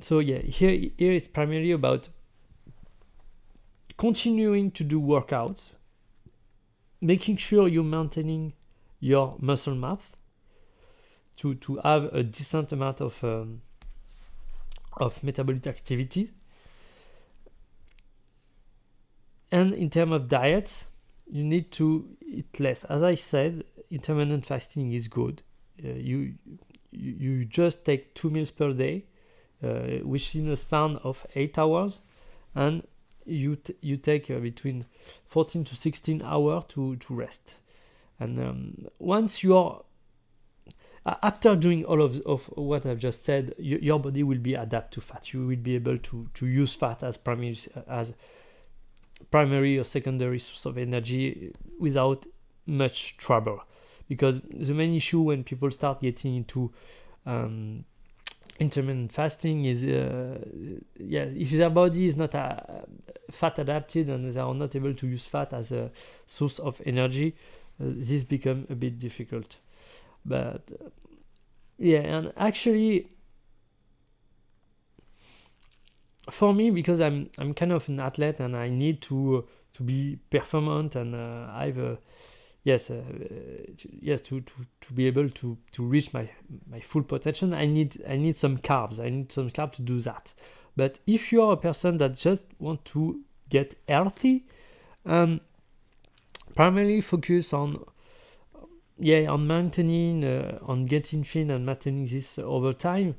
so 0.00 0.18
yeah, 0.18 0.38
here 0.38 0.90
here 0.96 1.12
is 1.12 1.28
primarily 1.28 1.70
about 1.70 2.08
continuing 3.96 4.70
to 4.72 4.84
do 4.84 5.00
workouts, 5.00 5.70
making 7.00 7.36
sure 7.36 7.68
you're 7.68 7.84
maintaining 7.84 8.52
your 9.00 9.36
muscle 9.38 9.74
mass 9.74 10.00
to 11.36 11.54
to 11.54 11.76
have 11.76 12.04
a 12.14 12.22
decent 12.22 12.72
amount 12.72 13.00
of 13.00 13.22
um, 13.22 13.62
of 14.98 15.22
metabolic 15.22 15.66
activity 15.66 16.30
And 19.54 19.72
in 19.72 19.88
terms 19.88 20.10
of 20.10 20.28
diet, 20.28 20.82
you 21.30 21.44
need 21.44 21.70
to 21.72 22.08
eat 22.26 22.58
less. 22.58 22.82
As 22.82 23.04
I 23.04 23.14
said, 23.14 23.62
intermittent 23.88 24.46
fasting 24.46 24.92
is 24.92 25.06
good. 25.06 25.42
Uh, 25.78 25.90
you, 25.90 26.34
you 26.90 27.44
just 27.44 27.84
take 27.84 28.14
two 28.14 28.30
meals 28.30 28.50
per 28.50 28.72
day, 28.72 29.04
uh, 29.62 30.02
a 30.04 30.56
span 30.56 30.98
of 31.04 31.24
eight 31.36 31.56
hours, 31.56 32.00
and 32.56 32.84
you 33.26 33.56
you 33.80 33.96
take 33.96 34.28
uh, 34.28 34.40
between 34.40 34.86
14 35.28 35.62
to 35.62 35.76
16 35.76 36.20
hours 36.22 36.64
to 36.70 36.96
to 36.96 37.14
rest. 37.14 37.54
And 38.18 38.40
um, 38.40 38.86
once 38.98 39.44
you 39.44 39.56
are 39.56 39.82
after 41.22 41.54
doing 41.54 41.84
all 41.84 42.02
of, 42.02 42.20
of 42.22 42.46
what 42.56 42.86
I've 42.86 42.98
just 42.98 43.24
said, 43.24 43.54
you, 43.58 43.78
your 43.80 44.00
body 44.00 44.24
will 44.24 44.38
be 44.38 44.54
adapt 44.54 44.94
to 44.94 45.00
fat. 45.00 45.32
You 45.32 45.46
will 45.46 45.62
be 45.62 45.76
able 45.76 45.98
to 45.98 46.28
to 46.34 46.46
use 46.46 46.74
fat 46.74 47.04
as 47.04 47.16
primary 47.16 47.56
as 47.86 48.14
primary 49.30 49.78
or 49.78 49.84
secondary 49.84 50.38
source 50.38 50.64
of 50.66 50.78
energy 50.78 51.52
without 51.78 52.26
much 52.66 53.16
trouble. 53.16 53.60
Because 54.08 54.40
the 54.52 54.74
main 54.74 54.94
issue 54.94 55.22
when 55.22 55.44
people 55.44 55.70
start 55.70 56.02
getting 56.02 56.36
into 56.36 56.72
um, 57.26 57.84
intermittent 58.60 59.12
fasting 59.12 59.64
is 59.64 59.82
uh, 59.82 60.38
yeah 60.96 61.24
if 61.24 61.50
their 61.50 61.70
body 61.70 62.06
is 62.06 62.16
not 62.16 62.34
uh, 62.34 62.54
fat 63.30 63.58
adapted 63.58 64.08
and 64.08 64.30
they 64.30 64.38
are 64.38 64.54
not 64.54 64.76
able 64.76 64.94
to 64.94 65.08
use 65.08 65.26
fat 65.26 65.52
as 65.52 65.72
a 65.72 65.90
source 66.26 66.60
of 66.60 66.80
energy 66.86 67.34
uh, 67.80 67.86
this 67.96 68.22
become 68.22 68.66
a 68.70 68.74
bit 68.74 68.98
difficult. 68.98 69.56
But 70.24 70.62
yeah 71.78 72.00
and 72.00 72.32
actually 72.36 73.08
for 76.30 76.54
me 76.54 76.70
because 76.70 77.00
i'm 77.00 77.28
i'm 77.38 77.54
kind 77.54 77.72
of 77.72 77.88
an 77.88 78.00
athlete 78.00 78.40
and 78.40 78.56
i 78.56 78.68
need 78.68 79.00
to 79.00 79.46
to 79.72 79.82
be 79.82 80.18
performant 80.30 80.94
and 80.96 81.14
uh, 81.14 81.50
i've 81.52 81.78
a 81.78 81.98
yes 82.64 82.90
uh, 82.90 83.02
to, 83.76 83.88
yes 84.00 84.20
to, 84.22 84.40
to 84.40 84.52
to 84.80 84.92
be 84.94 85.06
able 85.06 85.28
to 85.28 85.56
to 85.70 85.84
reach 85.84 86.12
my 86.12 86.28
my 86.70 86.80
full 86.80 87.02
potential 87.02 87.54
i 87.54 87.66
need 87.66 88.02
i 88.08 88.16
need 88.16 88.36
some 88.36 88.58
carbs. 88.58 88.98
I 88.98 89.10
need 89.10 89.30
some 89.30 89.50
carbs 89.50 89.72
to 89.72 89.82
do 89.82 90.00
that. 90.00 90.32
But 90.76 90.98
if 91.06 91.30
you 91.30 91.42
are 91.42 91.52
a 91.52 91.56
person 91.56 91.98
that 91.98 92.16
just 92.16 92.46
want 92.58 92.84
to 92.86 93.20
get 93.48 93.76
healthy 93.86 94.46
um 95.04 95.40
primarily 96.54 97.00
focus 97.00 97.52
on 97.52 97.84
yeah 98.98 99.26
on 99.28 99.46
maintaining 99.46 100.24
uh, 100.24 100.58
on 100.62 100.86
getting 100.86 101.22
thin 101.22 101.50
and 101.50 101.66
maintaining 101.66 102.06
this 102.06 102.38
over 102.38 102.72
time 102.72 103.14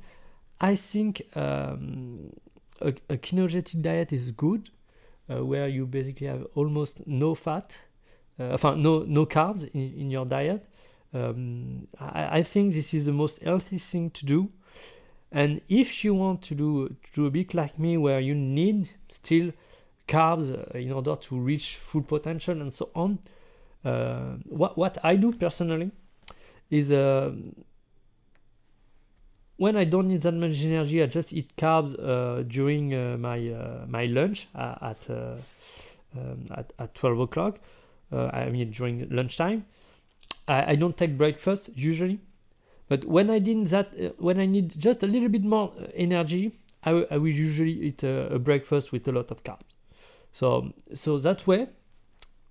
i 0.60 0.74
think 0.74 1.22
um, 1.36 2.32
a, 2.80 2.94
a 3.08 3.16
diet 3.16 4.12
is 4.12 4.30
good 4.30 4.70
uh, 5.30 5.44
where 5.44 5.68
you 5.68 5.86
basically 5.86 6.26
have 6.26 6.46
almost 6.54 7.06
no 7.06 7.34
fat 7.34 7.76
uh, 8.38 8.56
no 8.76 9.04
no 9.06 9.26
carbs 9.26 9.68
in, 9.72 9.94
in 9.94 10.10
your 10.10 10.26
diet. 10.26 10.64
Um, 11.14 11.88
I, 11.98 12.38
I 12.38 12.42
think 12.42 12.74
this 12.74 12.92
is 12.92 13.06
the 13.06 13.12
most 13.12 13.42
healthy 13.42 13.78
thing 13.78 14.10
to 14.10 14.26
do. 14.26 14.50
And 15.32 15.60
if 15.68 16.04
you 16.04 16.14
want 16.14 16.42
to 16.42 16.54
do 16.54 16.88
to 16.88 17.12
do 17.14 17.26
a 17.26 17.30
bit 17.30 17.54
like 17.54 17.78
me, 17.78 17.96
where 17.96 18.20
you 18.20 18.34
need 18.34 18.90
still 19.08 19.52
carbs 20.08 20.52
uh, 20.52 20.78
in 20.78 20.92
order 20.92 21.16
to 21.16 21.38
reach 21.38 21.76
full 21.76 22.02
potential 22.02 22.60
and 22.60 22.72
so 22.72 22.90
on, 22.94 23.18
uh, 23.84 24.36
what 24.44 24.76
what 24.76 24.98
I 25.02 25.16
do 25.16 25.32
personally 25.32 25.90
is 26.70 26.90
uh, 26.90 27.32
when 29.56 29.76
I 29.76 29.84
don't 29.84 30.08
need 30.08 30.22
that 30.22 30.34
much 30.34 30.62
energy, 30.62 31.02
I 31.02 31.06
just 31.06 31.32
eat 31.32 31.56
carbs 31.56 31.94
uh, 31.98 32.42
during 32.42 32.94
uh, 32.94 33.16
my 33.18 33.48
uh, 33.48 33.86
my 33.88 34.04
lunch 34.06 34.48
at 34.54 35.08
uh, 35.08 35.36
um, 36.16 36.46
at, 36.54 36.72
at 36.78 36.94
12 36.94 37.20
o'clock. 37.20 37.58
Uh, 38.12 38.26
I 38.32 38.50
mean 38.50 38.70
during 38.70 39.08
lunchtime. 39.10 39.64
I, 40.48 40.72
I, 40.72 40.74
don't 40.76 40.96
take 40.96 41.18
breakfast 41.18 41.70
usually, 41.74 42.20
but 42.88 43.04
when 43.04 43.30
I 43.30 43.40
did 43.40 43.66
that, 43.66 43.88
uh, 43.88 44.10
when 44.18 44.38
I 44.38 44.46
need 44.46 44.78
just 44.78 45.02
a 45.02 45.06
little 45.06 45.28
bit 45.28 45.42
more 45.42 45.72
uh, 45.76 45.86
energy, 45.94 46.52
I, 46.84 47.04
I 47.10 47.16
will 47.16 47.34
usually 47.34 47.72
eat 47.72 48.04
a, 48.04 48.34
a, 48.34 48.38
breakfast 48.38 48.92
with 48.92 49.08
a 49.08 49.12
lot 49.12 49.32
of 49.32 49.42
carbs. 49.42 49.74
So 50.32 50.72
so 50.94 51.18
that 51.18 51.46
way, 51.46 51.68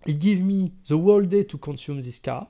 it 0.05 0.19
gives 0.19 0.41
me 0.41 0.73
the 0.87 0.97
whole 0.97 1.21
day 1.23 1.43
to 1.43 1.57
consume 1.57 2.01
these 2.01 2.19
carbs. 2.19 2.47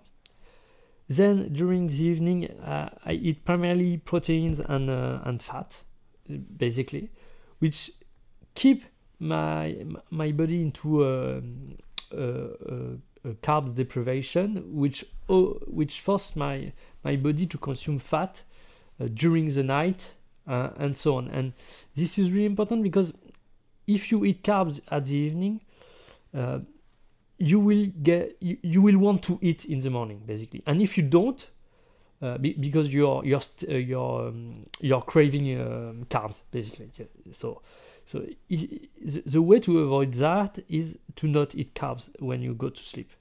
Then 1.07 1.53
during 1.53 1.87
the 1.87 2.03
evening, 2.03 2.49
uh, 2.61 2.89
I 3.05 3.13
eat 3.13 3.45
primarily 3.45 3.97
proteins 3.97 4.59
and 4.59 4.89
uh, 4.89 5.19
and 5.23 5.41
fat, 5.41 5.83
basically, 6.57 7.09
which 7.59 7.91
keep 8.55 8.85
my 9.19 9.85
my 10.09 10.31
body 10.31 10.61
into 10.61 11.03
a, 11.03 11.41
a, 12.11 12.23
a 13.23 13.33
carbs 13.43 13.75
deprivation, 13.75 14.75
which 14.75 15.05
oh, 15.29 15.59
which 15.67 16.01
forced 16.01 16.35
my 16.35 16.73
my 17.03 17.15
body 17.15 17.45
to 17.45 17.57
consume 17.59 17.99
fat 17.99 18.41
uh, 18.99 19.07
during 19.13 19.47
the 19.53 19.63
night 19.63 20.13
uh, 20.47 20.69
and 20.77 20.97
so 20.97 21.17
on. 21.17 21.27
And 21.27 21.53
this 21.95 22.17
is 22.17 22.31
really 22.31 22.45
important 22.45 22.81
because 22.81 23.13
if 23.87 24.11
you 24.11 24.25
eat 24.25 24.43
carbs 24.43 24.81
at 24.89 25.05
the 25.05 25.15
evening, 25.15 25.61
uh, 26.33 26.59
you 27.37 27.59
will 27.59 27.87
get 28.01 28.37
you, 28.39 28.57
you 28.61 28.81
will 28.81 28.97
want 28.97 29.23
to 29.23 29.39
eat 29.41 29.65
in 29.65 29.79
the 29.79 29.89
morning 29.89 30.21
basically. 30.25 30.63
And 30.65 30.81
if 30.81 30.97
you 30.97 31.03
don't, 31.03 31.45
uh, 32.21 32.37
be, 32.37 32.53
because 32.53 32.93
you're 32.93 33.23
you're 33.25 33.41
uh, 33.69 33.73
you're 33.73 34.27
um, 34.27 34.65
you're 34.79 35.01
craving 35.01 35.59
um, 35.59 36.05
carbs 36.09 36.43
basically. 36.51 36.89
So 37.33 37.61
so 38.05 38.25
the 39.25 39.41
way 39.41 39.59
to 39.59 39.79
avoid 39.79 40.13
that 40.13 40.59
is 40.69 40.97
to 41.15 41.27
not 41.27 41.55
eat 41.55 41.73
carbs 41.73 42.09
when 42.19 42.41
you 42.41 42.53
go 42.53 42.69
to 42.69 42.83
sleep. 42.83 43.11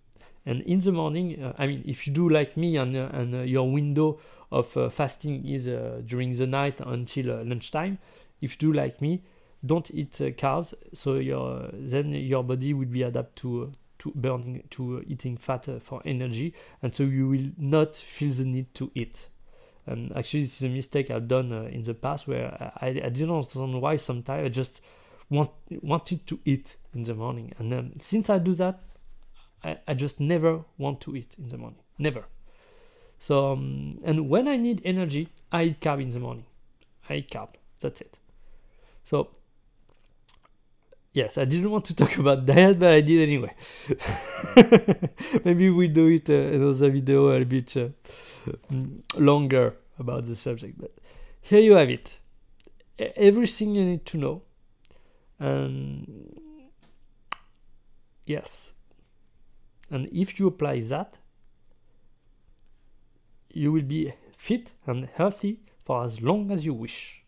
And 0.46 0.61
in 0.62 0.81
the 0.81 0.92
morning, 0.92 1.42
uh, 1.42 1.55
I 1.57 1.66
mean, 1.66 1.83
if 1.87 2.07
you 2.07 2.12
do 2.12 2.29
like 2.29 2.57
me 2.57 2.77
and, 2.77 2.94
uh, 2.94 3.09
and 3.12 3.35
uh, 3.35 3.38
your 3.40 3.70
window 3.70 4.20
of 4.53 4.77
uh, 4.77 4.90
fasting 4.90 5.46
is 5.46 5.64
during 6.07 6.37
the 6.37 6.46
night 6.46 6.81
until 6.81 7.42
lunchtime, 7.42 7.98
if 8.42 8.53
you 8.53 8.59
do 8.59 8.72
like 8.74 9.00
me, 9.00 9.22
don't 9.64 9.90
eat 9.92 10.12
carbs. 10.37 10.74
So 10.92 11.14
your 11.14 11.70
then 11.72 12.12
your 12.12 12.44
body 12.44 12.74
will 12.74 12.87
be 12.87 13.03
adapted 13.03 13.37
to 13.37 13.72
to 14.04 14.12
burning 14.14 14.62
to 14.68 15.02
eating 15.06 15.38
fat 15.38 15.66
for 15.82 16.02
energy, 16.04 16.52
and 16.82 16.94
so 16.94 17.04
you 17.04 17.26
will 17.26 17.50
not 17.56 17.96
feel 17.96 18.32
the 18.32 18.44
need 18.44 18.74
to 18.74 18.90
eat. 18.94 19.28
And 19.86 20.14
actually, 20.14 20.42
this 20.42 20.60
is 20.60 20.62
a 20.62 20.68
mistake 20.68 21.10
I've 21.10 21.26
done 21.26 21.52
uh, 21.52 21.62
in 21.62 21.82
the 21.82 21.94
past 21.94 22.28
where 22.28 22.72
I, 22.80 22.88
I 22.88 22.92
didn't 23.08 23.30
understand 23.30 23.80
why 23.80 23.96
sometimes 23.96 24.44
I 24.44 24.48
just 24.50 24.82
want 25.30 25.50
wanted 25.82 26.26
to 26.26 26.38
eat 26.44 26.76
in 26.94 27.04
the 27.04 27.14
morning. 27.14 27.52
And 27.58 27.72
um, 27.72 27.92
since 27.98 28.28
I 28.28 28.38
do 28.38 28.52
that, 28.54 28.80
I, 29.62 29.78
I 29.88 29.94
just 29.94 30.20
never 30.20 30.64
want 30.76 31.00
to 31.02 31.16
eat 31.16 31.34
in 31.38 31.48
the 31.48 31.56
morning. 31.56 31.80
Never. 31.98 32.24
So, 33.18 33.52
um, 33.52 34.00
and 34.04 34.28
when 34.28 34.48
I 34.48 34.58
need 34.58 34.82
energy, 34.84 35.30
I 35.50 35.62
eat 35.64 35.80
carb 35.80 36.02
in 36.02 36.10
the 36.10 36.20
morning. 36.20 36.44
I 37.08 37.14
eat 37.16 37.30
carb. 37.30 37.48
That's 37.80 38.02
it. 38.02 38.18
So, 39.04 39.30
yes, 41.14 41.38
I 41.38 41.46
didn't 41.46 41.70
want 41.70 41.87
to 41.87 41.96
talk 41.96 42.18
about 42.22 42.44
diet, 42.44 42.79
but 42.79 42.92
I 42.92 43.00
did 43.00 43.22
anyway. 43.22 43.55
Maybe 45.44 45.70
we 45.70 45.88
do 45.88 46.09
it 46.09 46.29
uh, 46.29 46.35
another 46.35 46.90
video 46.90 47.29
a 47.29 47.44
bit. 47.44 47.74
Uh, 47.77 47.88
longer 49.18 49.77
about 49.98 50.27
the 50.27 50.37
subject. 50.37 50.79
But 50.79 50.92
here 51.40 51.61
you 51.61 51.74
have 51.74 51.90
it. 51.90 52.18
Everything 52.98 53.74
you 53.74 53.85
need 53.85 54.07
to 54.07 54.18
know. 54.18 54.42
And 55.38 56.40
yes. 58.27 58.72
And 59.90 60.09
if 60.12 60.38
you 60.38 60.46
apply 60.46 60.81
that, 60.81 61.16
you 63.50 63.72
will 63.72 63.83
be 63.83 64.12
fit 64.37 64.72
and 64.87 65.09
healthy 65.14 65.61
for 65.85 66.05
as 66.05 66.20
long 66.20 66.50
as 66.50 66.64
you 66.64 66.74
wish. 66.74 67.22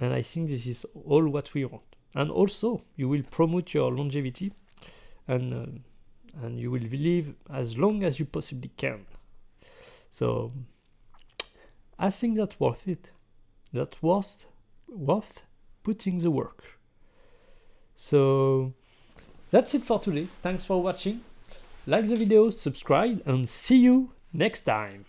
And 0.00 0.12
I 0.12 0.22
think 0.22 0.48
this 0.48 0.66
is 0.66 0.86
all 0.94 1.26
what 1.28 1.52
we 1.54 1.64
want. 1.64 1.95
And 2.16 2.30
also, 2.30 2.82
you 2.96 3.10
will 3.10 3.22
promote 3.30 3.74
your 3.74 3.92
longevity 3.92 4.54
and, 5.28 5.52
uh, 5.52 6.42
and 6.42 6.58
you 6.58 6.70
will 6.70 6.80
live 6.80 7.34
as 7.52 7.76
long 7.76 8.02
as 8.02 8.18
you 8.18 8.24
possibly 8.24 8.70
can. 8.78 9.04
So 10.10 10.50
I 11.98 12.08
think 12.08 12.38
that's 12.38 12.58
worth 12.58 12.88
it. 12.88 13.10
That's 13.70 14.02
worth 14.02 14.46
worth 14.88 15.42
putting 15.82 16.18
the 16.18 16.30
work. 16.30 16.64
So 17.96 18.72
that's 19.50 19.74
it 19.74 19.82
for 19.82 19.98
today. 19.98 20.28
Thanks 20.42 20.64
for 20.64 20.82
watching. 20.82 21.20
Like 21.86 22.06
the 22.06 22.16
video, 22.16 22.48
subscribe, 22.48 23.22
and 23.26 23.46
see 23.46 23.76
you 23.76 24.12
next 24.32 24.62
time. 24.62 25.04